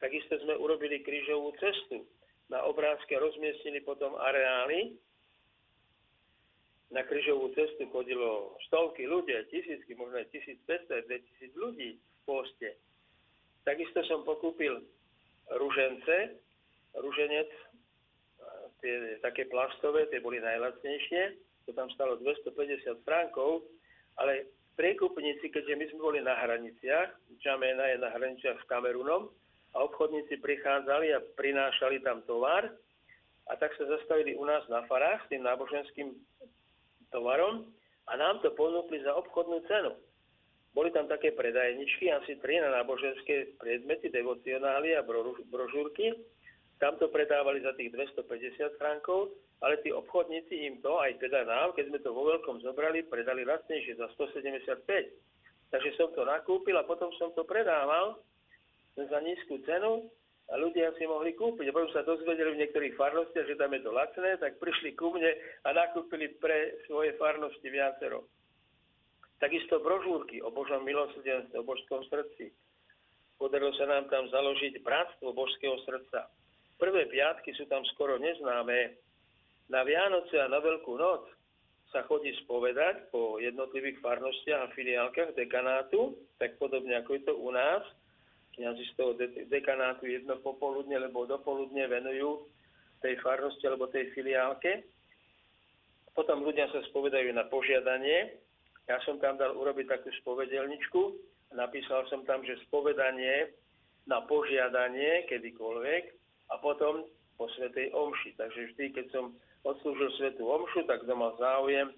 [0.00, 2.04] Takisto sme urobili krížovú cestu.
[2.52, 4.96] Na obrázke rozmiestnili potom areály.
[6.92, 12.76] Na krížovú cestu chodilo stovky ľudí, tisícky, možno aj 1500, 2000 ľudí pôste.
[13.64, 14.84] Takisto som pokúpil
[15.56, 16.40] ružence,
[16.96, 17.48] ruženec,
[18.84, 21.22] tie také plastové, tie boli najlacnejšie,
[21.64, 23.64] to tam stalo 250 frankov,
[24.20, 29.32] ale priekupníci, keďže my sme boli na hraniciach, Čamena je na hraniciach s Kamerunom,
[29.74, 32.68] a obchodníci prichádzali a prinášali tam tovar,
[33.44, 36.16] a tak sa zastavili u nás na farách s tým náboženským
[37.12, 37.68] tovarom
[38.08, 39.92] a nám to ponúkli za obchodnú cenu.
[40.74, 45.06] Boli tam také predajničky, asi tri na náboženské predmety, devocionály a
[45.46, 46.18] brožúrky.
[46.82, 49.30] Tam to predávali za tých 250 frankov,
[49.62, 53.46] ale tí obchodníci im to, aj teda nám, keď sme to vo veľkom zobrali, predali
[53.46, 54.82] lacnejšie za 175.
[55.70, 58.18] Takže som to nakúpil a potom som to predával
[58.98, 60.10] za nízku cenu
[60.50, 61.70] a ľudia si mohli kúpiť.
[61.70, 65.14] A potom sa dozvedeli v niektorých farnostiach, že tam je to lacné, tak prišli ku
[65.14, 65.30] mne
[65.64, 68.26] a nakúpili pre svoje farnosti viacero.
[69.42, 72.54] Takisto brožúrky o Božom milosrdenstve, o božskom srdci.
[73.34, 76.30] Podarilo sa nám tam založiť bratstvo božského srdca.
[76.78, 78.98] Prvé piatky sú tam skoro neznáme.
[79.70, 81.26] Na Vianoce a na Veľkú noc
[81.94, 87.50] sa chodí spovedať po jednotlivých farnostiach a filiálkach dekanátu, tak podobne ako je to u
[87.54, 87.82] nás.
[88.54, 89.12] Kňazi z toho
[89.50, 92.46] dekanátu jedno popoludne alebo dopoludne venujú
[93.02, 94.86] tej farnosti alebo tej filiálke.
[96.14, 98.38] Potom ľudia sa spovedajú na požiadanie,
[98.84, 101.00] ja som tam dal urobiť takú spovedelničku.
[101.56, 103.54] Napísal som tam, že spovedanie
[104.04, 106.02] na požiadanie kedykoľvek
[106.52, 107.08] a potom
[107.40, 108.36] po Svetej Omši.
[108.36, 109.32] Takže vždy, keď som
[109.64, 111.90] odslúžil Svetú Omšu, tak kto mal záujem,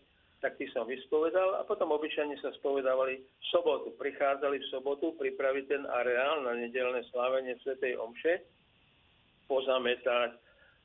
[0.44, 3.96] tak ty som vyspovedal a potom obyčajne sa spovedávali v sobotu.
[3.96, 8.44] Prichádzali v sobotu pripraviť ten areál na nedelné slávenie Svetej Omše,
[9.50, 10.38] pozametať,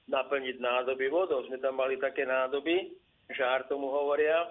[0.09, 1.45] naplniť nádoby vodou.
[1.45, 2.95] Sme tam mali také nádoby,
[3.35, 4.49] žár tomu hovoria,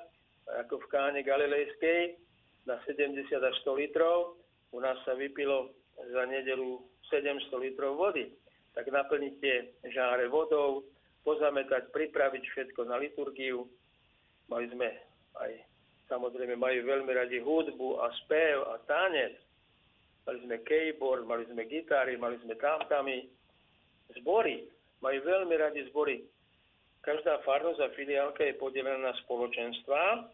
[0.59, 2.19] ako v káne Galilejskej
[2.67, 4.41] na 70 až 100 litrov.
[4.75, 8.31] U nás sa vypilo za nedelu 700 litrov vody.
[8.75, 9.57] Tak naplniť tie
[9.91, 10.87] žáre vodou,
[11.27, 13.67] pozametať, pripraviť všetko na liturgiu.
[14.47, 14.89] Mali sme
[15.39, 15.53] aj
[16.11, 19.39] samozrejme majú veľmi radi hudbu a spev a tanec.
[20.27, 23.31] Mali sme keyboard, mali sme gitary, mali sme tamtamy,
[24.21, 24.67] zbory.
[25.01, 26.21] Majú veľmi radi zbory.
[27.01, 30.29] Každá farnosť a filiálka je podelená na spoločenstva.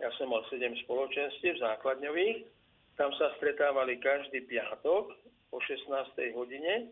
[0.00, 2.48] Ja som mal 7 spoločenstiev základňových.
[2.96, 5.12] Tam sa stretávali každý piatok
[5.52, 5.92] o 16.
[6.32, 6.88] hodine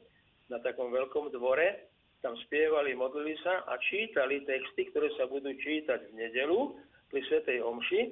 [0.52, 1.88] na takom veľkom dvore.
[2.20, 6.76] Tam spievali, modlili sa a čítali texty, ktoré sa budú čítať v nedelu
[7.08, 8.02] pri Svetej Omši.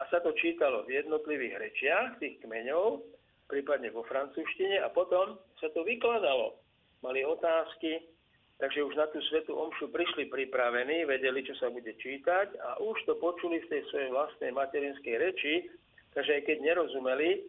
[0.00, 3.04] A sa to čítalo v jednotlivých rečiach tých kmeňov,
[3.52, 6.56] prípadne vo francúzštine a potom sa to vykladalo.
[7.04, 8.00] Mali otázky,
[8.60, 12.94] Takže už na tú svetú omšu prišli pripravení, vedeli, čo sa bude čítať a už
[13.08, 15.66] to počuli v tej svojej vlastnej materinskej reči,
[16.14, 17.42] takže aj keď nerozumeli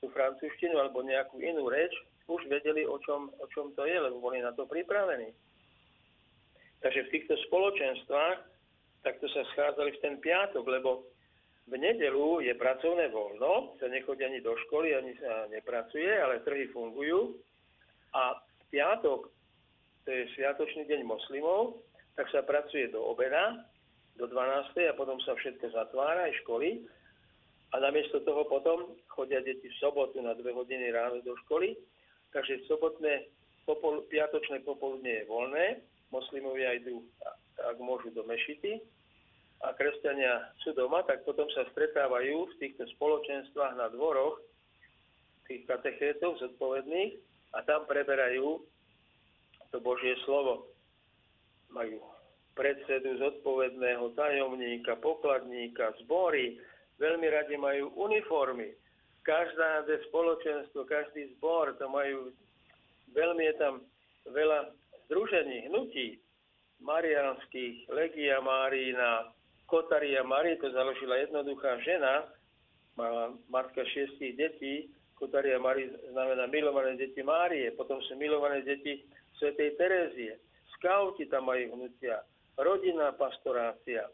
[0.00, 1.92] tú francúzštinu alebo nejakú inú reč,
[2.28, 5.32] už vedeli, o čom, o čom to je, lebo boli na to pripravení.
[6.84, 8.38] Takže v týchto spoločenstvách
[9.02, 11.08] takto sa schádzali v ten piatok, lebo
[11.68, 16.68] v nedelu je pracovné voľno, sa nechodí ani do školy, ani sa nepracuje, ale trhy
[16.72, 17.36] fungujú.
[18.16, 19.28] A v piatok
[20.08, 21.84] to je sviatočný deň moslimov,
[22.16, 23.60] tak sa pracuje do obeda,
[24.16, 24.88] do 12.
[24.88, 26.80] a potom sa všetko zatvára, aj školy.
[27.76, 31.76] A namiesto toho potom chodia deti v sobotu na dve hodiny ráno do školy.
[32.32, 33.28] Takže sobotné,
[33.68, 37.04] popol, piatočné popoludne je voľné, moslimovia idú,
[37.68, 38.80] ak môžu, do mešity
[39.60, 44.40] a kresťania sú doma, tak potom sa stretávajú v týchto spoločenstvách na dvoroch
[45.52, 47.20] tých katechétov zodpovedných
[47.52, 48.64] a tam preberajú
[49.70, 50.68] to Božie slovo.
[51.68, 52.00] Majú
[52.58, 56.58] predsedu zodpovedného tajomníka, pokladníka, zbory,
[56.98, 58.74] veľmi radi majú uniformy.
[59.22, 62.32] Každá spoločenstvo, každý zbor, to majú,
[63.14, 63.74] veľmi je tam
[64.26, 64.72] veľa
[65.06, 66.18] združení, hnutí,
[66.80, 69.30] marianských, Legia Márína,
[69.68, 72.24] Kotaria Marie, to založila jednoduchá žena,
[72.96, 79.04] mala matka šiestich detí, Kotaria Marie znamená milované deti Márie, potom sú milované deti
[79.38, 80.36] svätej Terezie.
[80.78, 82.22] Skauti tam majú hnutia.
[82.58, 84.10] Rodinná pastorácia.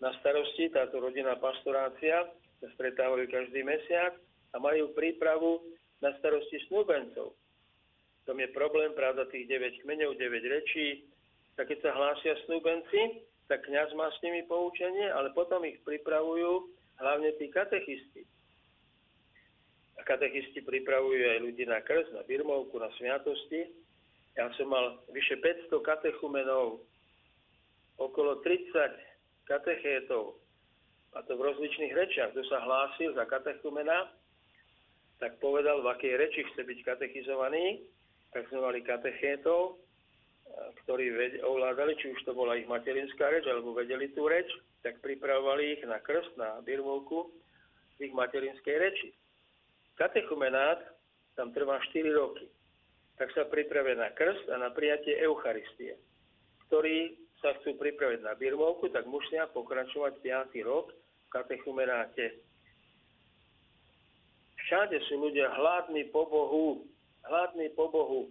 [0.00, 2.28] Na starosti táto rodinná pastorácia
[2.60, 4.12] sa stretávajú každý mesiac
[4.52, 5.64] a majú prípravu
[6.04, 7.32] na starosti snúbencov.
[8.28, 11.08] Tom je problém, pravda, tých 9 kmeňov, 9 rečí.
[11.56, 16.68] Tak keď sa hlásia snúbenci, tak kňaz má s nimi poučenie, ale potom ich pripravujú
[17.00, 18.28] hlavne tí katechisti
[20.06, 23.66] katechisti pripravujú aj ľudí na krst, na birmovku, na sviatosti.
[24.38, 26.80] Ja som mal vyše 500 katechumenov,
[27.98, 28.70] okolo 30
[29.48, 30.38] katechétov,
[31.16, 32.30] a to v rozličných rečiach.
[32.36, 34.12] Kto sa hlásil za katechumena,
[35.16, 37.80] tak povedal, v akej reči chce byť katechizovaný,
[38.36, 39.80] tak sme mali katechétov,
[40.84, 41.08] ktorí
[41.40, 44.46] ovládali, či už to bola ich materinská reč, alebo vedeli tú reč,
[44.84, 47.32] tak pripravovali ich na krst, na birmovku
[47.96, 49.08] v ich materinskej reči.
[49.96, 50.96] Katechumenát
[51.36, 52.48] tam trvá 4 roky.
[53.16, 55.96] Tak sa pripravia na krst a na prijatie Eucharistie.
[56.68, 60.68] Ktorí sa chcú pripraviť na birmovku, tak musia pokračovať 5.
[60.68, 62.44] rok v katechumenáte.
[64.68, 66.84] Všade sú ľudia hladní po Bohu.
[67.24, 68.28] Hladní po Bohu.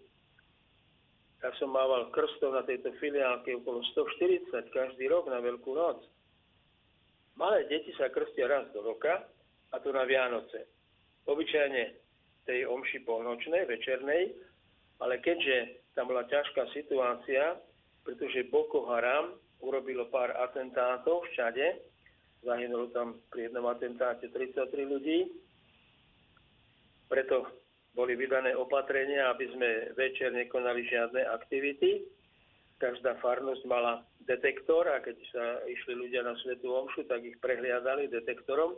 [1.42, 6.02] Ja som mával krstov na tejto filiálke okolo 140 každý rok na Veľkú noc.
[7.38, 9.30] Malé deti sa krstia raz do roka,
[9.74, 10.75] a to na Vianoce
[11.26, 11.84] obyčajne
[12.46, 14.34] tej omši polnočnej, večernej,
[15.02, 17.58] ale keďže tam bola ťažká situácia,
[18.06, 19.34] pretože Boko Haram
[19.66, 21.82] urobilo pár atentátov všade,
[22.46, 25.20] zahynulo tam pri jednom atentáte 33 ľudí,
[27.10, 27.50] preto
[27.98, 32.04] boli vydané opatrenia, aby sme večer nekonali žiadne aktivity.
[32.76, 38.12] Každá farnosť mala detektor a keď sa išli ľudia na Svetú Omšu, tak ich prehliadali
[38.12, 38.76] detektorom,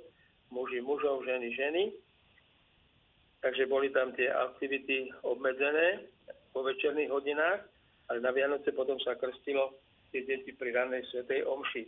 [0.54, 1.84] muži mužov, ženy ženy
[3.42, 6.06] takže boli tam tie aktivity obmedzené
[6.54, 7.62] po večerných hodinách,
[8.10, 9.78] ale na Vianoce potom sa krstilo
[10.10, 11.84] tie deti pri ranej svetej omši.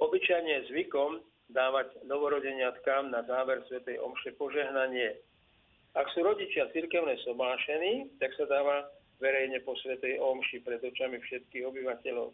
[0.00, 1.20] Obyčajne zvykom
[1.52, 5.18] dávať novorodeniatkám na záver svetej omše požehnanie.
[5.92, 8.86] Ak sú rodičia cirkevné sobášení, tak sa dáva
[9.18, 12.30] verejne po svetej omši pred očami všetkých obyvateľov.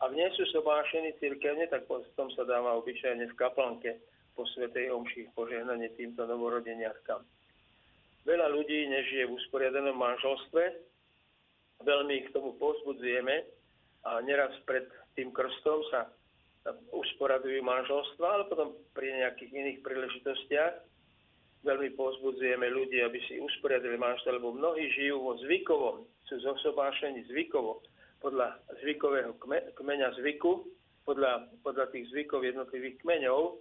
[0.00, 4.00] Ak nie sú sobášení cirkevne, tak potom sa dáva obyčajne v kaplnke
[4.36, 7.20] po svetej omši požehnanie týmto novorodeniatkám.
[8.28, 10.62] Veľa ľudí nežije v usporiadanom manželstve,
[11.80, 13.48] veľmi ich k tomu pozbudzujeme
[14.04, 14.84] a neraz pred
[15.16, 16.08] tým krstom sa
[16.92, 20.74] usporadujú manželstva, ale potom pri nejakých iných príležitostiach
[21.64, 27.80] veľmi pozbudzujeme ľudí, aby si usporiadili manželstvo, lebo mnohí žijú vo zvykovom, sú zosobášení zvykovo,
[28.20, 29.32] podľa zvykového
[29.76, 30.68] kmeňa zvyku,
[31.08, 33.56] podľa, podľa tých zvykov jednotlivých kmeňov.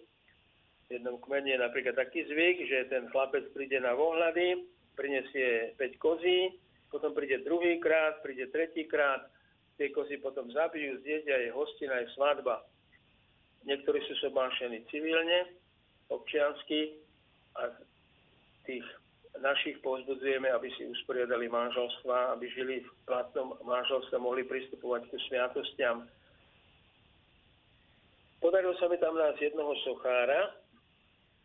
[0.90, 4.66] Jednom kmene je napríklad taký zvyk, že ten chlapec príde na vohľady,
[4.98, 6.58] prinesie 5 kozí,
[6.90, 9.30] potom príde druhý krát, príde tretí krát,
[9.78, 12.66] tie kozy potom zabijú, zjedia, je hostina, je svadba.
[13.70, 15.54] Niektorí sú sobášení civilne,
[16.10, 16.98] občiansky
[17.54, 17.70] a
[18.66, 18.84] tých
[19.38, 26.10] našich pozbudzujeme, aby si usporiadali manželstva, aby žili v platnom manželstve, mohli pristupovať k sviatostiam.
[28.42, 30.59] Podarilo sa mi tam nájsť jednoho sochára,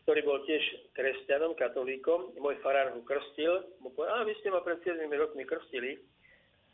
[0.04, 0.60] ktorý bol tiež
[0.92, 2.36] kresťanom, katolíkom.
[2.36, 3.64] Môj farár ho krstil.
[3.80, 5.96] Mu povedal, a vy ste ma pred 7 rokmi krstili.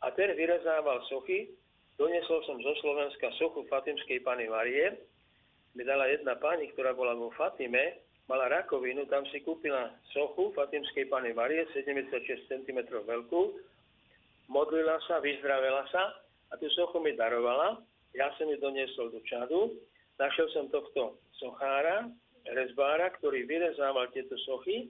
[0.03, 1.47] A ten vyrezával sochy.
[1.95, 4.99] Doniesol som zo Slovenska sochu Fatimskej Pany Marie.
[5.79, 11.07] Mi dala jedna pani, ktorá bola vo Fatime, mala rakovinu, tam si kúpila sochu Fatimskej
[11.07, 13.41] Pany Marie, 76 cm veľkú.
[14.51, 16.19] Modlila sa, vyzdravela sa
[16.51, 17.79] a tú sochu mi darovala.
[18.11, 19.79] Ja som ju doniesol do Čadu.
[20.19, 22.11] Našiel som tohto sochára,
[22.49, 24.89] rezbára, ktorý vyrezával tieto sochy.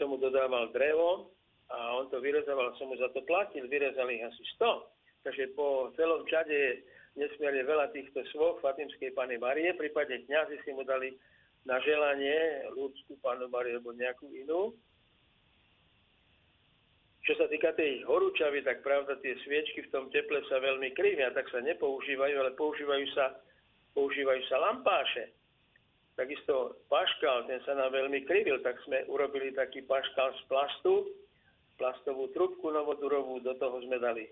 [0.00, 1.32] Som mu dodával drevo
[1.68, 5.26] a on to vyrezával, som mu za to platil, vyrezali ich asi 100.
[5.28, 6.70] Takže po celom čade je
[7.16, 11.12] nesmierne veľa týchto svoch Fatimskej Pany Marie, prípadne kniazy si mu dali
[11.62, 14.74] na želanie ľudskú Panu Mariu alebo nejakú inú.
[17.22, 21.30] Čo sa týka tej horúčavy, tak pravda, tie sviečky v tom teple sa veľmi krivia,
[21.30, 23.38] tak sa nepoužívajú, ale používajú sa,
[23.94, 25.30] používajú sa lampáše.
[26.22, 31.10] Takisto paškal, ten sa nám veľmi krivil, tak sme urobili taký paškal z plastu,
[31.82, 34.30] plastovú trubku novodurovú, do toho sme dali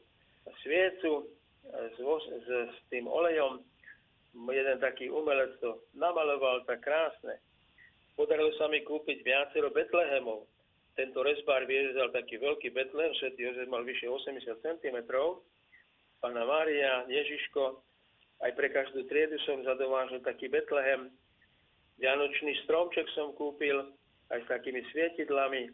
[0.62, 1.26] sviecu
[1.66, 3.58] s, s, s tým olejom.
[4.54, 7.42] Jeden taký umelec to namaloval tak krásne.
[8.14, 10.46] Podarilo sa mi kúpiť viacero Betlehemov.
[10.94, 14.98] Tento rezbár vyrezal taký veľký Betlehem, svetý Jozef mal vyše 80 cm.
[16.22, 17.82] Pána Mária, Ježiško,
[18.46, 21.10] aj pre každú triedu som zadovážil taký Betlehem
[22.00, 23.76] Vianočný stromček som kúpil
[24.32, 25.68] aj s takými svietidlami.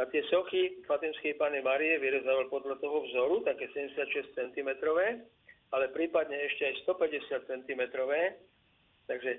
[0.00, 4.70] Na tie sochy Fatimskej Pane Marie vyrezával podľa toho vzoru, také 76 cm,
[5.76, 7.82] ale prípadne ešte aj 150 cm.
[9.04, 9.30] Takže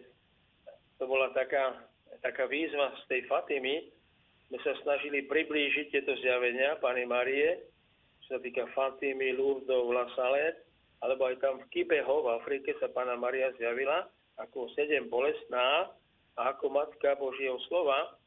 [1.02, 1.82] to bola taká,
[2.22, 3.90] taká výzva z tej Fatimy.
[4.54, 7.58] My sa snažili priblížiť tieto zjavenia Pany Marie,
[8.22, 10.62] čo sa týka Fatimy, Lourdov, La Salette,
[11.02, 14.06] alebo aj tam v Kibeho v Afrike sa Pana Maria zjavila
[14.38, 15.90] ako sedem bolestná,
[16.38, 18.18] a ako Matka Božieho slova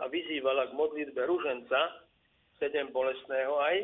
[0.00, 2.06] a vyzývala k modlitbe ruženca,
[2.58, 3.76] sedem bolestného aj,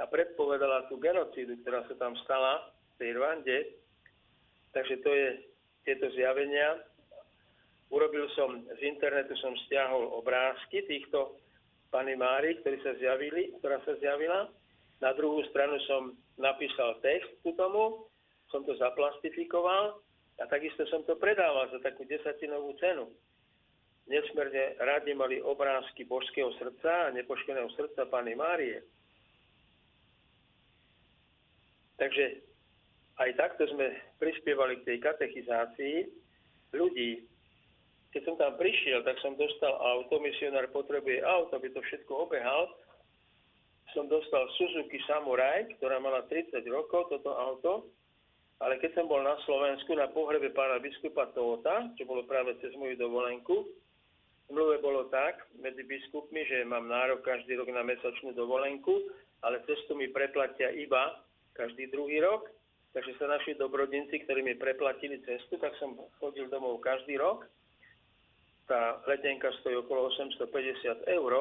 [0.00, 3.58] a predpovedala tú genocídu, ktorá sa tam stala v tej Rwande.
[4.72, 5.28] Takže to je
[5.84, 6.80] tieto zjavenia.
[7.92, 11.36] Urobil som, z internetu som stiahol obrázky týchto
[11.92, 14.48] Pany Mári, ktorí sa zjavili, ktorá sa zjavila.
[15.04, 18.08] Na druhú stranu som napísal text ku tomu,
[18.48, 20.00] som to zaplastifikoval
[20.40, 23.10] a takisto som to predával za takú desatinovú cenu.
[24.08, 28.82] Nesmerne radi mali obrázky božského srdca a nepoškeného srdca Pany Márie.
[32.00, 32.42] Takže
[33.22, 35.96] aj takto sme prispievali k tej katechizácii
[36.74, 37.22] ľudí.
[38.10, 42.68] Keď som tam prišiel, tak som dostal auto, misionár potrebuje auto, aby to všetko obehal.
[43.94, 47.86] Som dostal Suzuki Samurai, ktorá mala 30 rokov, toto auto,
[48.62, 52.70] ale keď som bol na Slovensku na pohrebe pána biskupa Tóta, čo bolo práve cez
[52.78, 53.66] moju dovolenku,
[54.46, 59.10] v mluve bolo tak medzi biskupmi, že mám nárok každý rok na mesačnú dovolenku,
[59.42, 61.26] ale cestu mi preplatia iba
[61.58, 62.46] každý druhý rok.
[62.92, 67.48] Takže sa naši dobrodinci, ktorí mi preplatili cestu, tak som chodil domov každý rok.
[68.68, 71.32] Tá letenka stojí okolo 850 eur.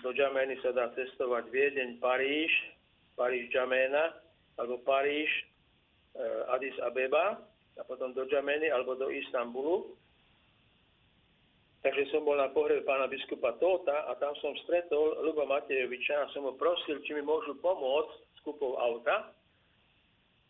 [0.00, 2.50] Do Džamény sa dá cestovať Viedeň, Paríž,
[3.14, 4.16] Paríž Džaména,
[4.56, 5.28] alebo Paríž,
[6.50, 7.38] Addis Abeba
[7.78, 9.94] a potom do Džameny alebo do Istanbulu.
[11.78, 16.30] Takže som bol na pohrebe pána biskupa Tóta a tam som stretol Luba Matejoviča a
[16.34, 19.30] som ho prosil, či mi môžu pomôcť s kúpou auta.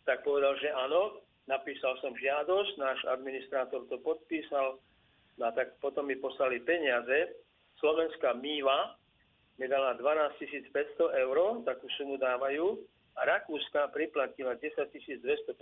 [0.09, 1.21] Tak povedal, že áno.
[1.49, 4.77] Napísal som žiadosť, náš administrátor to podpísal,
[5.41, 7.41] no a tak potom mi poslali peniaze.
[7.81, 8.93] Slovenská Míva
[9.57, 10.37] mi dala 12
[10.69, 12.77] 500 eur, takú sumu dávajú,
[13.25, 15.55] Rakúska priplatila 10 250,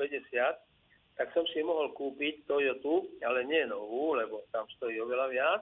[1.18, 5.62] tak som si mohol kúpiť Toyotu, ale nie novú, lebo tam stojí oveľa viac,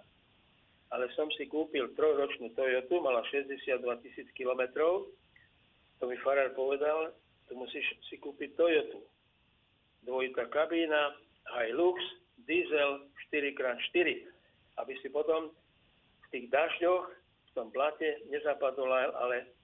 [0.91, 5.07] ale som si kúpil trojročnú Toyotu, mala 62 tisíc kilometrov.
[5.99, 7.15] To mi farár povedal,
[7.47, 8.99] tu musíš si kúpiť Toyotu.
[10.03, 11.15] Dvojitá kabína,
[11.55, 11.97] Hilux,
[12.43, 14.27] diesel 4x4,
[14.83, 19.55] aby si potom v tých dažďoch, v tom blate nezapadol, ale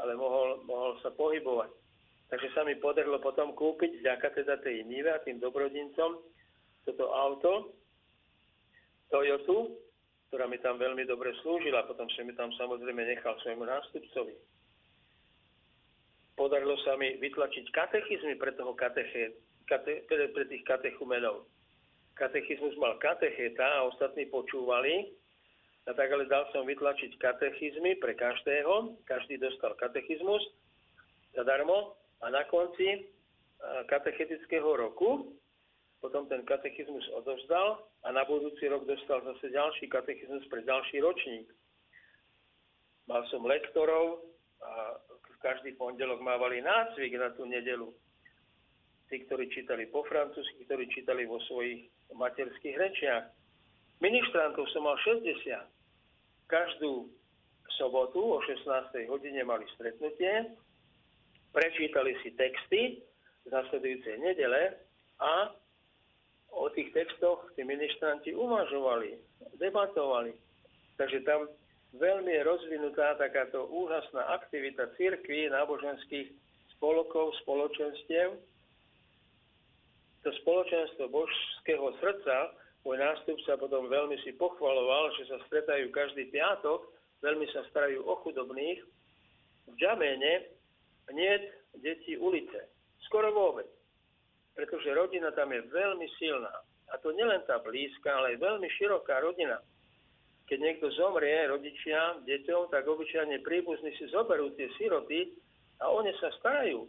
[0.00, 1.72] ale mohol, mohol sa pohybovať.
[2.26, 6.18] Takže sa mi podarilo potom kúpiť vďaka teda tej Nive a tým dobrodincom
[6.86, 7.74] toto auto
[9.10, 9.78] Toyotu,
[10.30, 11.86] ktorá mi tam veľmi dobre slúžila.
[11.86, 14.34] Potom som mi tam samozrejme nechal svojmu nástupcovi.
[16.34, 19.38] Podarilo sa mi vytlačiť katechizmy pre toho kateche,
[19.70, 21.46] kate, pre, pre tých katechumenov.
[22.18, 25.14] Katechizmus mal katecheta a ostatní počúvali.
[25.86, 28.98] A tak ale dal som vytlačiť katechizmy pre každého.
[29.06, 30.42] Každý dostal katechizmus
[31.30, 33.06] zadarmo a na konci
[33.86, 35.38] katechetického roku
[36.02, 41.48] potom ten katechizmus odovzdal a na budúci rok dostal zase ďalší katechizmus pre ďalší ročník.
[43.06, 44.26] Mal som lektorov
[44.58, 44.98] a
[45.38, 47.94] každý pondelok mávali nácvik na tú nedelu.
[49.06, 53.30] Tí, ktorí čítali po francúzsky, ktorí čítali vo svojich materských rečiach.
[54.02, 55.75] Ministrantov som mal 60.
[56.46, 57.10] Každú
[57.76, 59.10] sobotu o 16.
[59.10, 60.54] hodine mali stretnutie
[61.56, 63.00] prečítali si texty
[63.48, 64.76] z nasledujúcej nedele
[65.16, 65.48] a
[66.52, 69.16] o tých textoch tí ministranti uvažovali,
[69.56, 70.36] debatovali.
[71.00, 71.48] Takže tam
[71.96, 76.28] veľmi je rozvinutá takáto úžasná aktivita církví, náboženských
[76.76, 78.36] spolokov, spoločenstiev.
[80.24, 82.52] To spoločenstvo božského srdca,
[82.86, 86.86] môj nástupca potom veľmi si pochvaloval, že sa stretajú každý piatok,
[87.18, 88.78] veľmi sa starajú o chudobných.
[89.66, 90.46] V Džaméne
[91.10, 91.34] nie
[91.82, 92.70] deti ulice.
[93.10, 93.66] Skoro vôbec.
[94.54, 96.54] Pretože rodina tam je veľmi silná.
[96.94, 99.58] A to nielen tá blízka, ale aj veľmi široká rodina.
[100.46, 105.34] Keď niekto zomrie, rodičia, deťom, tak obyčajne príbuzní si zoberú tie siroty
[105.82, 106.86] a oni sa starajú.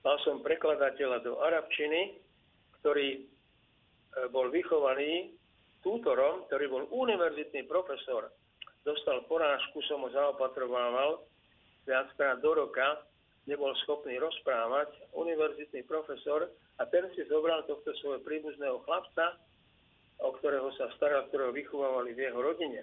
[0.00, 2.16] Mal som prekladateľa do arabčiny,
[2.80, 3.28] ktorý
[4.30, 5.34] bol vychovaný
[5.84, 8.32] tútorom, ktorý bol univerzitný profesor.
[8.84, 11.24] Dostal porážku, som ho zaopatrovával
[11.84, 13.04] viackrát do roka,
[13.44, 16.48] nebol schopný rozprávať, univerzitný profesor,
[16.80, 19.38] a ten si zobral tohto svojho príbuzného chlapca,
[20.24, 22.82] o ktorého sa staral, ktorého vychovávali v jeho rodine.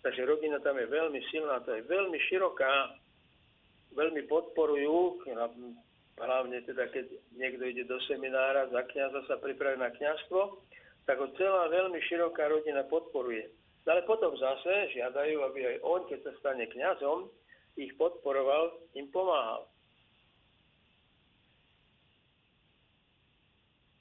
[0.00, 2.94] Takže rodina tam je veľmi silná, to je veľmi široká,
[3.96, 5.24] veľmi podporujú,
[6.16, 7.06] hlavne teda keď
[7.36, 10.64] niekto ide do seminára, za kniaza sa pripraví na kniazstvo,
[11.04, 13.46] tak ho celá veľmi široká rodina podporuje.
[13.86, 17.30] Ale potom zase žiadajú, aby aj on, keď sa stane kňazom,
[17.78, 19.70] ich podporoval, im pomáhal.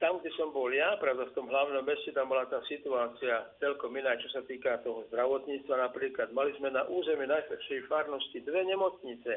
[0.02, 3.96] Tam, kde som bol ja, pravda v tom hlavnom meste, tam bola tá situácia celkom
[3.96, 5.88] iná, čo sa týka toho zdravotníctva.
[5.88, 9.34] Napríklad mali sme na území najstaršej farnosti dve nemocnice.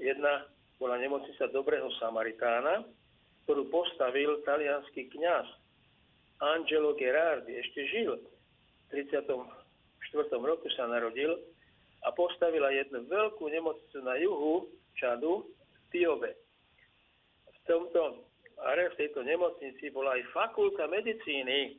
[0.00, 0.48] Jedna
[0.80, 2.88] bola nemocnica Dobrého Samaritána,
[3.44, 5.44] ktorú postavil talianský kňaz
[6.40, 7.52] Angelo Gerardi.
[7.60, 8.16] Ešte žil.
[8.88, 9.28] V 34.
[10.40, 11.36] roku sa narodil
[12.00, 16.32] a postavila jednu veľkú nemocnicu na juhu Čadu v Tiobe.
[17.44, 18.24] V tomto
[18.64, 21.76] are v tejto nemocnici bola aj fakulta medicíny.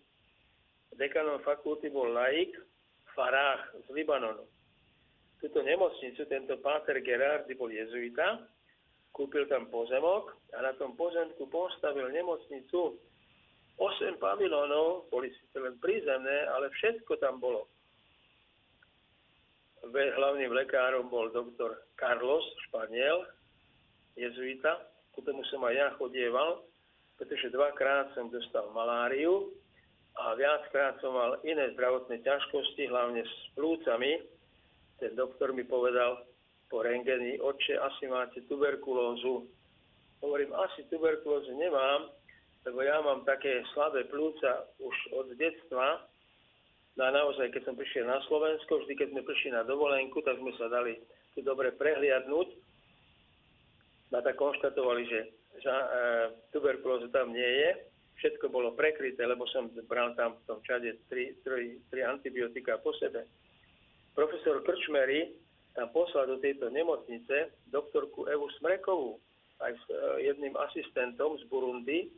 [0.93, 2.53] Dekanom fakulty bol laik
[3.17, 4.45] Farah z Libanonu.
[5.41, 8.45] Tuto nemocnicu, tento páter Gerardi bol jezuita,
[9.11, 12.95] kúpil tam pozemok a na tom pozemku postavil nemocnicu
[13.79, 17.65] 8 pavilónov, boli síce len prízemné, ale všetko tam bolo
[19.89, 23.25] hlavným lekárom bol doktor Carlos Španiel,
[24.13, 24.85] jezuita.
[25.11, 26.63] Ku tomu som aj ja chodieval,
[27.17, 29.51] pretože dvakrát som dostal maláriu
[30.15, 34.21] a viackrát som mal iné zdravotné ťažkosti, hlavne s plúcami.
[35.01, 36.23] Ten doktor mi povedal
[36.71, 39.43] po rengeni, oče, asi máte tuberkulózu.
[40.23, 42.07] Hovorím, asi tuberkulózu nemám,
[42.63, 46.07] lebo ja mám také slabé plúca už od detstva,
[46.99, 50.35] No a naozaj, keď som prišiel na Slovensko, vždy keď sme prišli na dovolenku, tak
[50.43, 50.99] sme sa dali
[51.31, 52.49] tu dobre prehliadnúť.
[54.11, 55.21] No a tak konštatovali, že,
[55.63, 55.87] že e,
[56.51, 57.69] tuberkulóza tam nie je.
[58.19, 62.91] Všetko bolo prekryté, lebo som bral tam v tom čade tri, tri, tri antibiotika po
[62.99, 63.23] sebe.
[64.11, 65.31] Profesor Krčmery
[65.71, 69.19] tam poslal do tejto nemocnice doktorku Evu Smrekovú
[69.61, 69.95] aj s e,
[70.27, 72.09] jedným asistentom z Burundi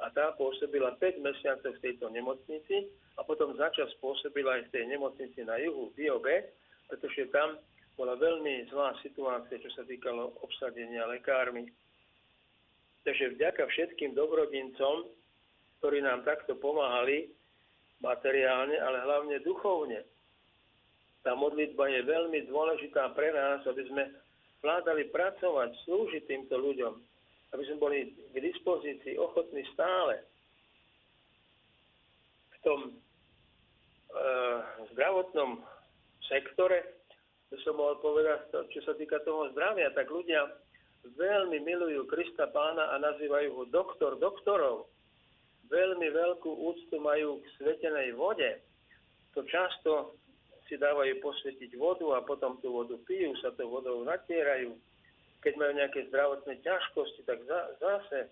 [0.00, 2.88] a tá pôsobila 5 mesiacov v tejto nemocnici
[3.18, 6.36] a potom začas pôsobila aj v tej nemocnici na juhu, v Biobe,
[6.88, 7.58] pretože tam
[8.00, 11.68] bola veľmi zlá situácia, čo sa týkalo obsadenia lekármi.
[13.04, 15.08] Takže vďaka všetkým dobrodincom,
[15.80, 17.28] ktorí nám takto pomáhali
[18.00, 20.00] materiálne, ale hlavne duchovne.
[21.20, 24.08] Tá modlitba je veľmi dôležitá pre nás, aby sme
[24.64, 26.94] vládali pracovať, slúžiť týmto ľuďom,
[27.56, 27.98] aby sme boli
[28.32, 30.24] k dispozícii ochotní stále
[32.50, 32.80] v tom
[34.10, 34.58] Eh,
[34.90, 35.62] zdravotnom
[36.26, 36.82] sektore,
[37.46, 40.50] to som mohol povedať, čo sa týka toho zdravia, tak ľudia
[41.14, 44.90] veľmi milujú Krista pána a nazývajú ho doktor doktorov.
[45.70, 48.58] Veľmi veľkú úctu majú k svetenej vode.
[49.38, 50.18] To často
[50.70, 54.78] si dávajú posvetiť vodu a potom tú vodu pijú, sa tou vodou natierajú.
[55.42, 57.42] Keď majú nejaké zdravotné ťažkosti, tak
[57.82, 58.30] zase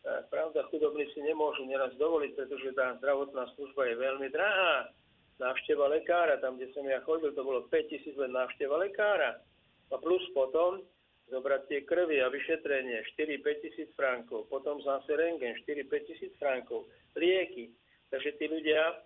[0.00, 4.88] Pravda, chudobní si nemôžu neraz dovoliť, pretože tá zdravotná služba je veľmi drahá.
[5.36, 9.44] Návšteva lekára, tam, kde som ja chodil, to bolo 5000 len návšteva lekára.
[9.92, 10.80] A plus potom
[11.28, 17.68] zobrať tie krvy a vyšetrenie 4-5 tisíc frankov, potom zase rengen 4-5 tisíc frankov, lieky.
[18.08, 19.04] Takže tí ľudia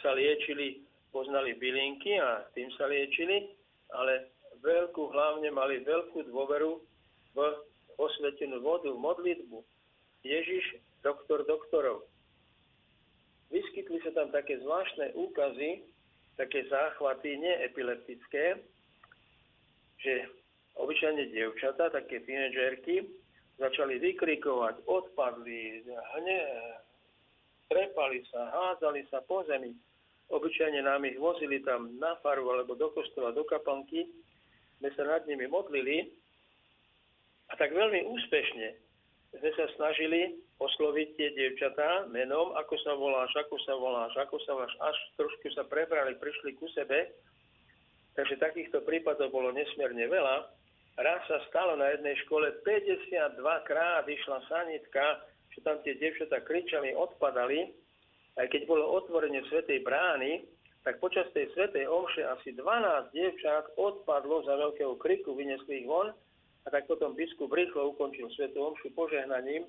[0.00, 0.85] sa liečili,
[1.16, 3.48] poznali bylinky a tým sa liečili,
[3.96, 4.28] ale
[4.60, 6.76] veľkú, hlavne mali veľkú dôveru
[7.32, 7.38] v
[7.96, 9.64] osvetenú vodu, modlitbu.
[10.20, 12.04] Ježiš, doktor doktorov.
[13.48, 15.88] Vyskytli sa tam také zvláštne úkazy,
[16.36, 18.60] také záchvaty neepileptické,
[19.96, 20.14] že
[20.76, 23.08] obyčajne dievčata, také tínedžerky,
[23.56, 26.40] začali vykrikovať, odpadli, hne,
[27.72, 29.72] trepali sa, hádzali sa po zemi.
[30.26, 34.10] Obyčajne nám ich vozili tam na faru alebo do kostola, do kapanky.
[34.82, 36.10] My sa nad nimi modlili
[37.48, 38.86] a tak veľmi úspešne
[39.36, 44.52] sme sa snažili osloviť tie dievčatá menom, ako sa voláš, ako sa voláš, ako sa
[44.56, 47.12] voláš, až trošku sa prebrali, prišli ku sebe.
[48.16, 50.36] Takže takýchto prípadov bolo nesmierne veľa.
[50.96, 55.20] Raz sa stalo na jednej škole 52 krát išla sanitka,
[55.52, 57.76] že tam tie dievčatá kričali, odpadali.
[58.36, 60.44] Aj keď bolo otvorenie svetej brány,
[60.84, 66.14] tak počas tej svetej omše asi 12 dievčat odpadlo za veľkého kriku, vynesli ich von
[66.62, 69.66] a tak potom biskup rýchlo ukončil svetu omšu požehnaním,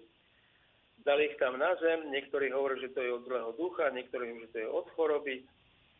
[1.01, 4.49] dali ich tam na zem, niektorí hovorili, že to je od zlého ducha, niektorí že
[4.51, 5.45] to je od choroby.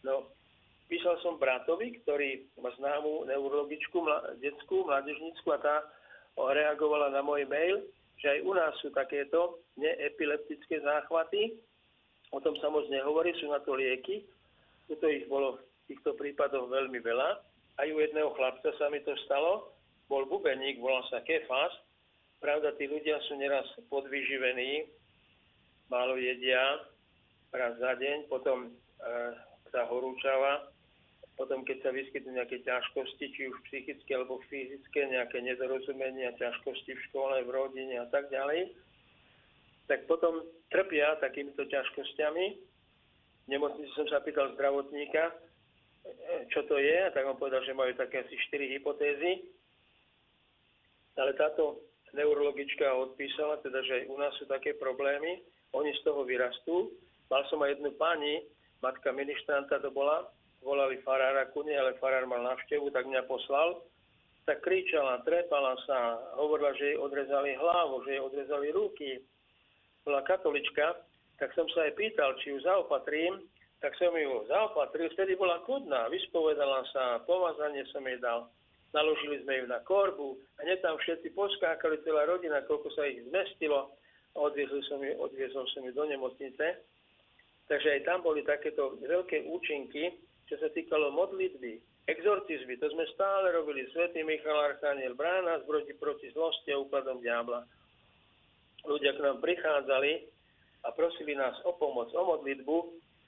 [0.03, 0.29] No,
[0.91, 3.97] písal som bratovi, ktorý má známu neurologičku,
[4.43, 5.75] detskú, mládežnickú a tá
[6.37, 7.81] reagovala na môj mail,
[8.17, 11.57] že aj u nás sú takéto neepileptické záchvaty.
[12.35, 14.27] O tom sa moc nehovorí, sú na to lieky.
[14.91, 15.61] Tuto ich bolo v
[15.91, 17.29] týchto prípadoch veľmi veľa.
[17.77, 19.71] Aj u jedného chlapca sa mi to stalo,
[20.11, 21.71] bol bubeník, volal sa Kefas.
[22.41, 24.85] Pravda, tí ľudia sú neraz podvyživení,
[25.89, 26.85] málo jedia,
[27.49, 28.69] raz za deň, potom e,
[29.73, 30.69] sa horúčava,
[31.37, 37.03] potom keď sa vyskytnú nejaké ťažkosti, či už psychické alebo fyzické, nejaké nedorozumenia, ťažkosti v
[37.09, 38.73] škole, v rodine a tak ďalej,
[39.87, 42.45] tak potom trpia takýmito ťažkosťami.
[43.43, 45.31] V nemocnici som sa pýtal zdravotníka,
[46.51, 49.57] čo to je, a tak on povedal, že majú také asi 4 hypotézy
[51.17, 51.81] ale táto
[52.13, 55.41] neurologička odpísala, teda, že aj u nás sú také problémy,
[55.73, 56.93] oni z toho vyrastú.
[57.27, 58.45] Mal som aj jednu pani,
[58.79, 60.29] matka ministranta to bola,
[60.63, 63.83] volali farára ku nej, ale farár mal návštevu, tak mňa poslal.
[64.47, 69.19] Tak kričala, trepala sa, hovorila, že jej odrezali hlavu, že jej odrezali ruky.
[70.07, 71.03] Bola katolička,
[71.35, 73.43] tak som sa aj pýtal, či ju zaopatrím,
[73.83, 78.47] tak som ju zaopatril, vtedy bola kudná, vyspovedala sa, pomazanie som jej dal.
[78.95, 83.19] Naložili sme ju na korbu a hneď tam všetci poskákali, celá rodina, koľko sa ich
[83.27, 83.91] zmestilo
[84.31, 86.65] a odviezol som ju, odviezol som ju do nemocnice.
[87.67, 90.15] Takže aj tam boli takéto veľké účinky,
[90.47, 93.83] čo sa týkalo modlitby, exorcizmy, to sme stále robili.
[93.91, 97.67] Svetý Michal Archaniel brána zbroti proti zlosti a úpadom diabla.
[98.87, 100.31] Ľudia k nám prichádzali
[100.87, 102.77] a prosili nás o pomoc, o modlitbu.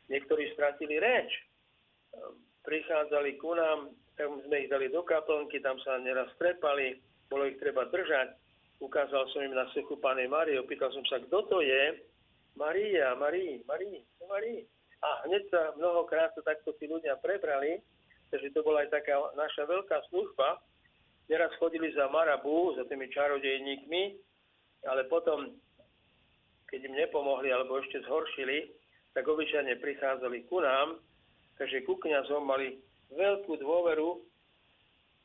[0.08, 1.30] Niektorí stratili reč.
[2.64, 7.00] Prichádzali ku nám tam sme ich dali do kaplnky, tam sa neraz trepali,
[7.32, 8.36] bolo ich treba držať.
[8.84, 12.04] Ukázal som im na sechu Pane Marie, opýtal som sa, kto to je?
[12.60, 14.68] Maria, Marí, Marí, Marí.
[15.00, 17.80] A hneď sa mnohokrát to takto tí ľudia prebrali,
[18.28, 20.60] takže to bola aj taká naša veľká služba.
[21.32, 24.20] Neraz chodili za Marabu, za tými čarodejníkmi,
[24.88, 25.52] ale potom,
[26.70, 28.72] keď im nepomohli alebo ešte zhoršili,
[29.12, 31.02] tak obyčajne prichádzali ku nám,
[31.58, 32.80] takže ku kniazom mali
[33.12, 34.22] veľkú dôveru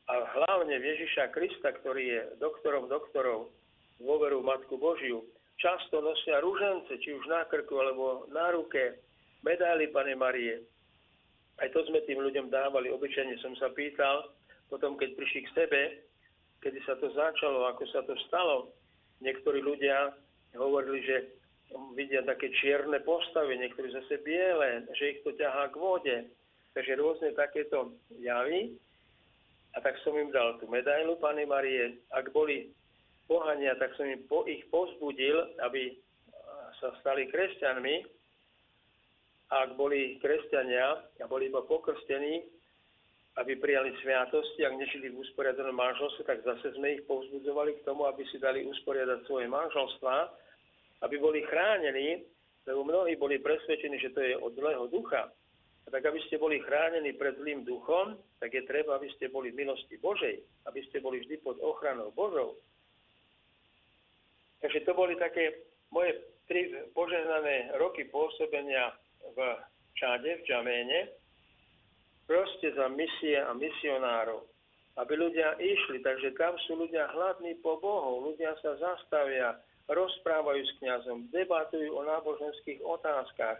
[0.09, 3.53] a hlavne Ježiša Krista, ktorý je doktorom doktorov,
[4.01, 5.25] dôveru Matku Božiu.
[5.57, 9.01] Často nosia rúžence, či už na krku alebo na ruke,
[9.47, 10.61] medaily Pane Marie.
[11.63, 12.91] Aj to sme tým ľuďom dávali.
[12.91, 14.35] Obyčajne som sa pýtal,
[14.67, 15.83] potom keď prišli k sebe,
[16.61, 18.75] kedy sa to začalo, ako sa to stalo.
[19.25, 20.12] Niektorí ľudia
[20.55, 21.16] hovorili, že
[21.97, 26.16] vidia také čierne postavy, niektorí zase biele, že ich to ťahá k vode
[26.75, 28.75] Takže rôzne takéto javy.
[29.75, 32.03] A tak som im dal tú medailu Pane Marie.
[32.11, 32.70] Ak boli
[33.31, 35.95] pohania, tak som im po, ich pozbudil, aby
[36.83, 37.97] sa stali kresťanmi.
[39.55, 42.43] A ak boli kresťania a boli iba pokrstení,
[43.35, 48.07] aby prijali sviatosti, ak nežili v usporiadanom manželstve, tak zase sme ich povzbudzovali k tomu,
[48.07, 50.14] aby si dali usporiadať svoje manželstva,
[51.03, 52.22] aby boli chránení,
[52.62, 55.35] lebo mnohí boli presvedčení, že to je od zlého ducha.
[55.85, 59.51] A tak aby ste boli chránení pred zlým duchom, tak je treba, aby ste boli
[59.51, 62.57] v milosti Božej, aby ste boli vždy pod ochranou Božou.
[64.62, 65.61] Takže to boli také
[65.93, 66.16] moje
[66.49, 68.97] tri požehnané roky pôsobenia
[69.37, 69.39] v
[69.99, 71.24] Čade, v Džaméne,
[72.25, 74.45] proste za misie a misionárov.
[74.95, 79.59] Aby ľudia išli, takže tam sú ľudia hladní po Bohu, ľudia sa zastavia,
[79.91, 83.59] rozprávajú s kňazom, debatujú o náboženských otázkach,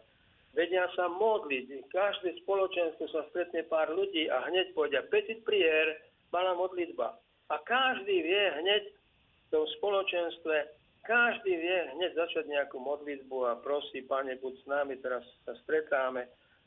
[0.55, 1.91] vedia sa modliť.
[1.91, 5.99] Každé spoločenstvo sa stretne pár ľudí a hneď povedia petit prier,
[6.31, 7.19] malá modlitba.
[7.51, 10.71] A každý vie hneď v tom spoločenstve,
[11.05, 16.25] každý vie hneď začať nejakú modlitbu a prosí, Pane, buď s nami, teraz sa stretáme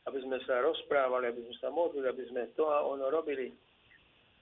[0.07, 3.51] aby sme sa rozprávali, aby sme sa modlili, aby sme to a ono robili.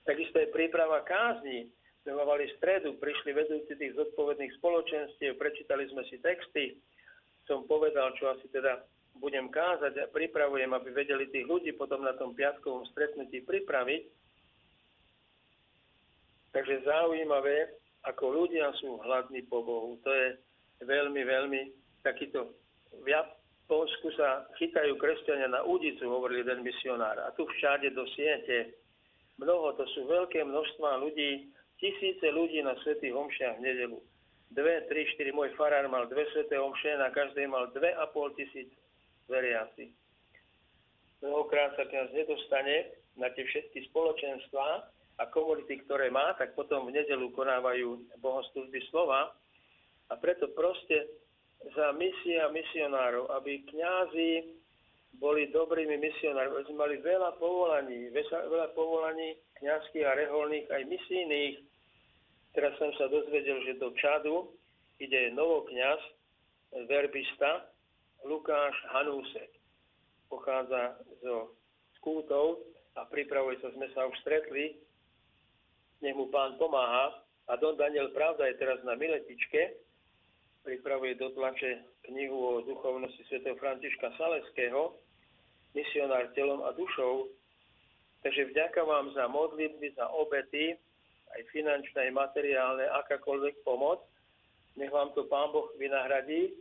[0.05, 1.65] Takisto je príprava kázni.
[2.05, 6.77] Sme mali stredu, prišli vedúci tých zodpovedných spoločenstiev, prečítali sme si texty,
[7.49, 8.85] som povedal, čo asi teda
[9.17, 14.05] budem kázať a pripravujem, aby vedeli tých ľudí potom na tom piatkovom stretnutí pripraviť.
[16.53, 17.73] Takže zaujímavé,
[18.05, 19.97] ako ľudia sú hladní po Bohu.
[20.05, 20.37] To je
[20.85, 21.61] veľmi, veľmi
[22.05, 22.53] takýto
[23.01, 23.33] viac
[23.65, 27.17] Polsku sa chytajú kresťania na údicu, hovoril jeden misionár.
[27.25, 28.77] A tu všade do siete.
[29.41, 31.49] Mnoho, to sú veľké množstva ľudí,
[31.81, 33.99] tisíce ľudí na svätých homšiach v nedelu.
[34.53, 38.29] Dve, tri, štyri, môj farár mal dve sveté omše, na každej mal dve a pol
[38.37, 38.69] tisíc
[39.25, 39.89] veriaci.
[41.25, 44.69] Mnohokrát sa kniaz nedostane na tie všetky spoločenstvá
[45.17, 49.33] a komunity, ktoré má, tak potom v nedelu konávajú bohoslužby slova.
[50.11, 51.09] A preto proste
[51.75, 54.55] za misie a misionárov, aby kňazi
[55.17, 56.67] boli dobrými misionármi.
[56.67, 61.55] Sme mali veľa povolaní, veľa povolaní kňazských a reholných, aj misijných.
[62.55, 64.51] Teraz som sa dozvedel, že do Čadu
[64.99, 65.99] ide novokňaz,
[66.87, 67.71] verbista
[68.27, 69.51] Lukáš Hanúsek.
[70.27, 71.55] Pochádza zo
[71.99, 72.63] Skútov
[72.95, 74.75] a pripravuje sa, sme sa už stretli,
[76.03, 77.23] nech mu pán pomáha.
[77.45, 79.84] A Don Daniel Pravda je teraz na Miletičke,
[80.65, 84.97] pripravuje do tlače knihu o duchovnosti svätého Františka Saleského,
[85.77, 87.29] misionár telom a dušou.
[88.25, 90.73] Takže vďaka vám za modlitby, za obety,
[91.37, 94.01] aj finančné, aj materiálne, akákoľvek pomoc.
[94.73, 96.51] Nech vám to Pán Boh vynahradí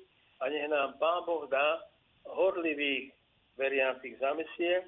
[0.45, 1.81] a nech nám Pán Boh dá
[2.29, 3.17] horlivých
[3.57, 4.85] veriacich zamisie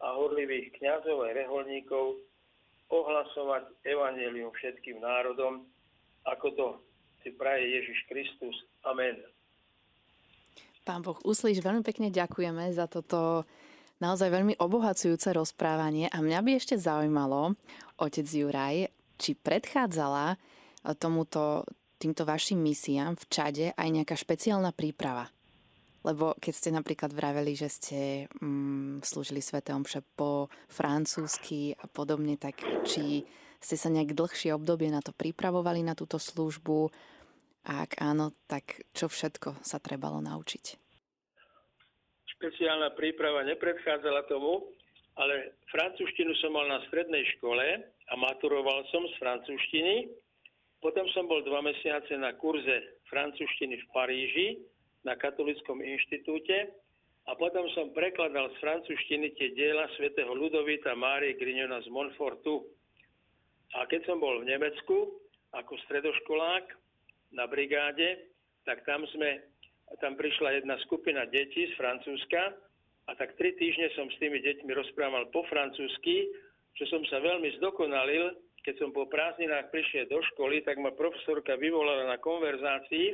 [0.00, 2.24] a horlivých kňazov aj reholníkov
[2.88, 5.68] ohlasovať evanelium všetkým národom,
[6.24, 6.66] ako to
[7.24, 8.54] si praje Ježiš Kristus.
[8.84, 9.16] Amen.
[10.84, 13.48] Pán Boh, uslíš, veľmi pekne ďakujeme za toto
[14.04, 17.56] naozaj veľmi obohacujúce rozprávanie a mňa by ešte zaujímalo,
[17.96, 20.36] otec Juraj, či predchádzala
[21.00, 21.64] tomuto,
[21.96, 25.32] týmto vašim misiám v Čade aj nejaká špeciálna príprava?
[26.04, 28.00] Lebo keď ste napríklad vraveli, že ste
[28.44, 33.24] mm, slúžili Svete Omše po francúzsky a podobne, tak či
[33.56, 36.92] ste sa nejak dlhšie obdobie na to pripravovali, na túto službu?
[37.64, 40.76] A ak áno, tak čo všetko sa trebalo naučiť?
[42.36, 44.68] Špeciálna príprava nepredchádzala tomu,
[45.16, 50.12] ale francúzštinu som mal na strednej škole a maturoval som z francúzštiny.
[50.84, 54.48] Potom som bol dva mesiace na kurze francúzštiny v Paríži
[55.04, 56.72] na Katolickom inštitúte
[57.24, 62.64] a potom som prekladal z francúzštiny tie diela svätého Ludovita Márie Grignona z Montfortu.
[63.76, 65.20] A keď som bol v Nemecku
[65.52, 66.83] ako stredoškolák,
[67.34, 68.30] na brigáde,
[68.64, 69.42] tak tam sme,
[70.00, 72.54] tam prišla jedna skupina detí z Francúzska
[73.04, 76.32] a tak tri týždne som s tými deťmi rozprával po francúzsky,
[76.78, 78.32] čo som sa veľmi zdokonalil.
[78.64, 83.12] Keď som po prázdninách prišiel do školy, tak ma profesorka vyvolala na konverzácii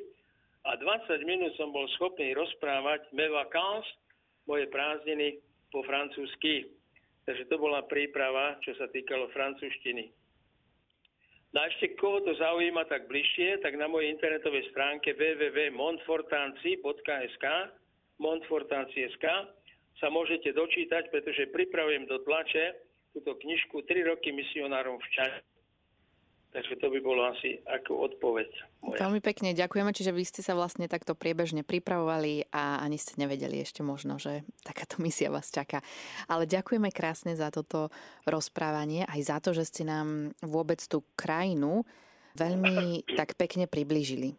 [0.63, 3.91] a 20 minút som bol schopný rozprávať me vacances,
[4.47, 5.43] moje prázdniny
[5.75, 6.71] po francúzsky.
[7.27, 10.20] Takže to bola príprava, čo sa týkalo francúzštiny.
[11.51, 17.45] No a ešte koho to zaujíma tak bližšie, tak na mojej internetovej stránke www.montfortanci.sk
[18.23, 19.27] montfortanci.sk
[19.99, 22.71] sa môžete dočítať, pretože pripravujem do tlače
[23.11, 25.43] túto knižku 3 roky misionárom v Čane.
[26.51, 28.51] Takže to by bolo asi ako odpoveď.
[28.83, 29.07] Moja.
[29.07, 33.63] Veľmi pekne ďakujeme, čiže vy ste sa vlastne takto priebežne pripravovali a ani ste nevedeli
[33.63, 35.79] ešte možno, že takáto misia vás čaká.
[36.27, 37.95] Ale ďakujeme krásne za toto
[38.27, 41.87] rozprávanie, aj za to, že ste nám vôbec tú krajinu
[42.35, 44.35] veľmi tak pekne priblížili.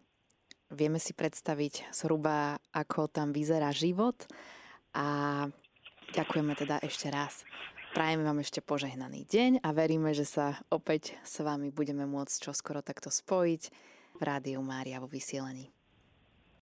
[0.72, 4.16] Vieme si predstaviť zhruba, ako tam vyzerá život
[4.96, 5.48] a
[6.12, 7.44] ďakujeme teda ešte raz.
[7.92, 12.80] Prajeme vám ešte požehnaný deň a veríme, že sa opäť s vami budeme môcť čoskoro
[12.80, 13.64] takto spojiť
[14.16, 15.68] v Rádiu Mária vo vysielaní.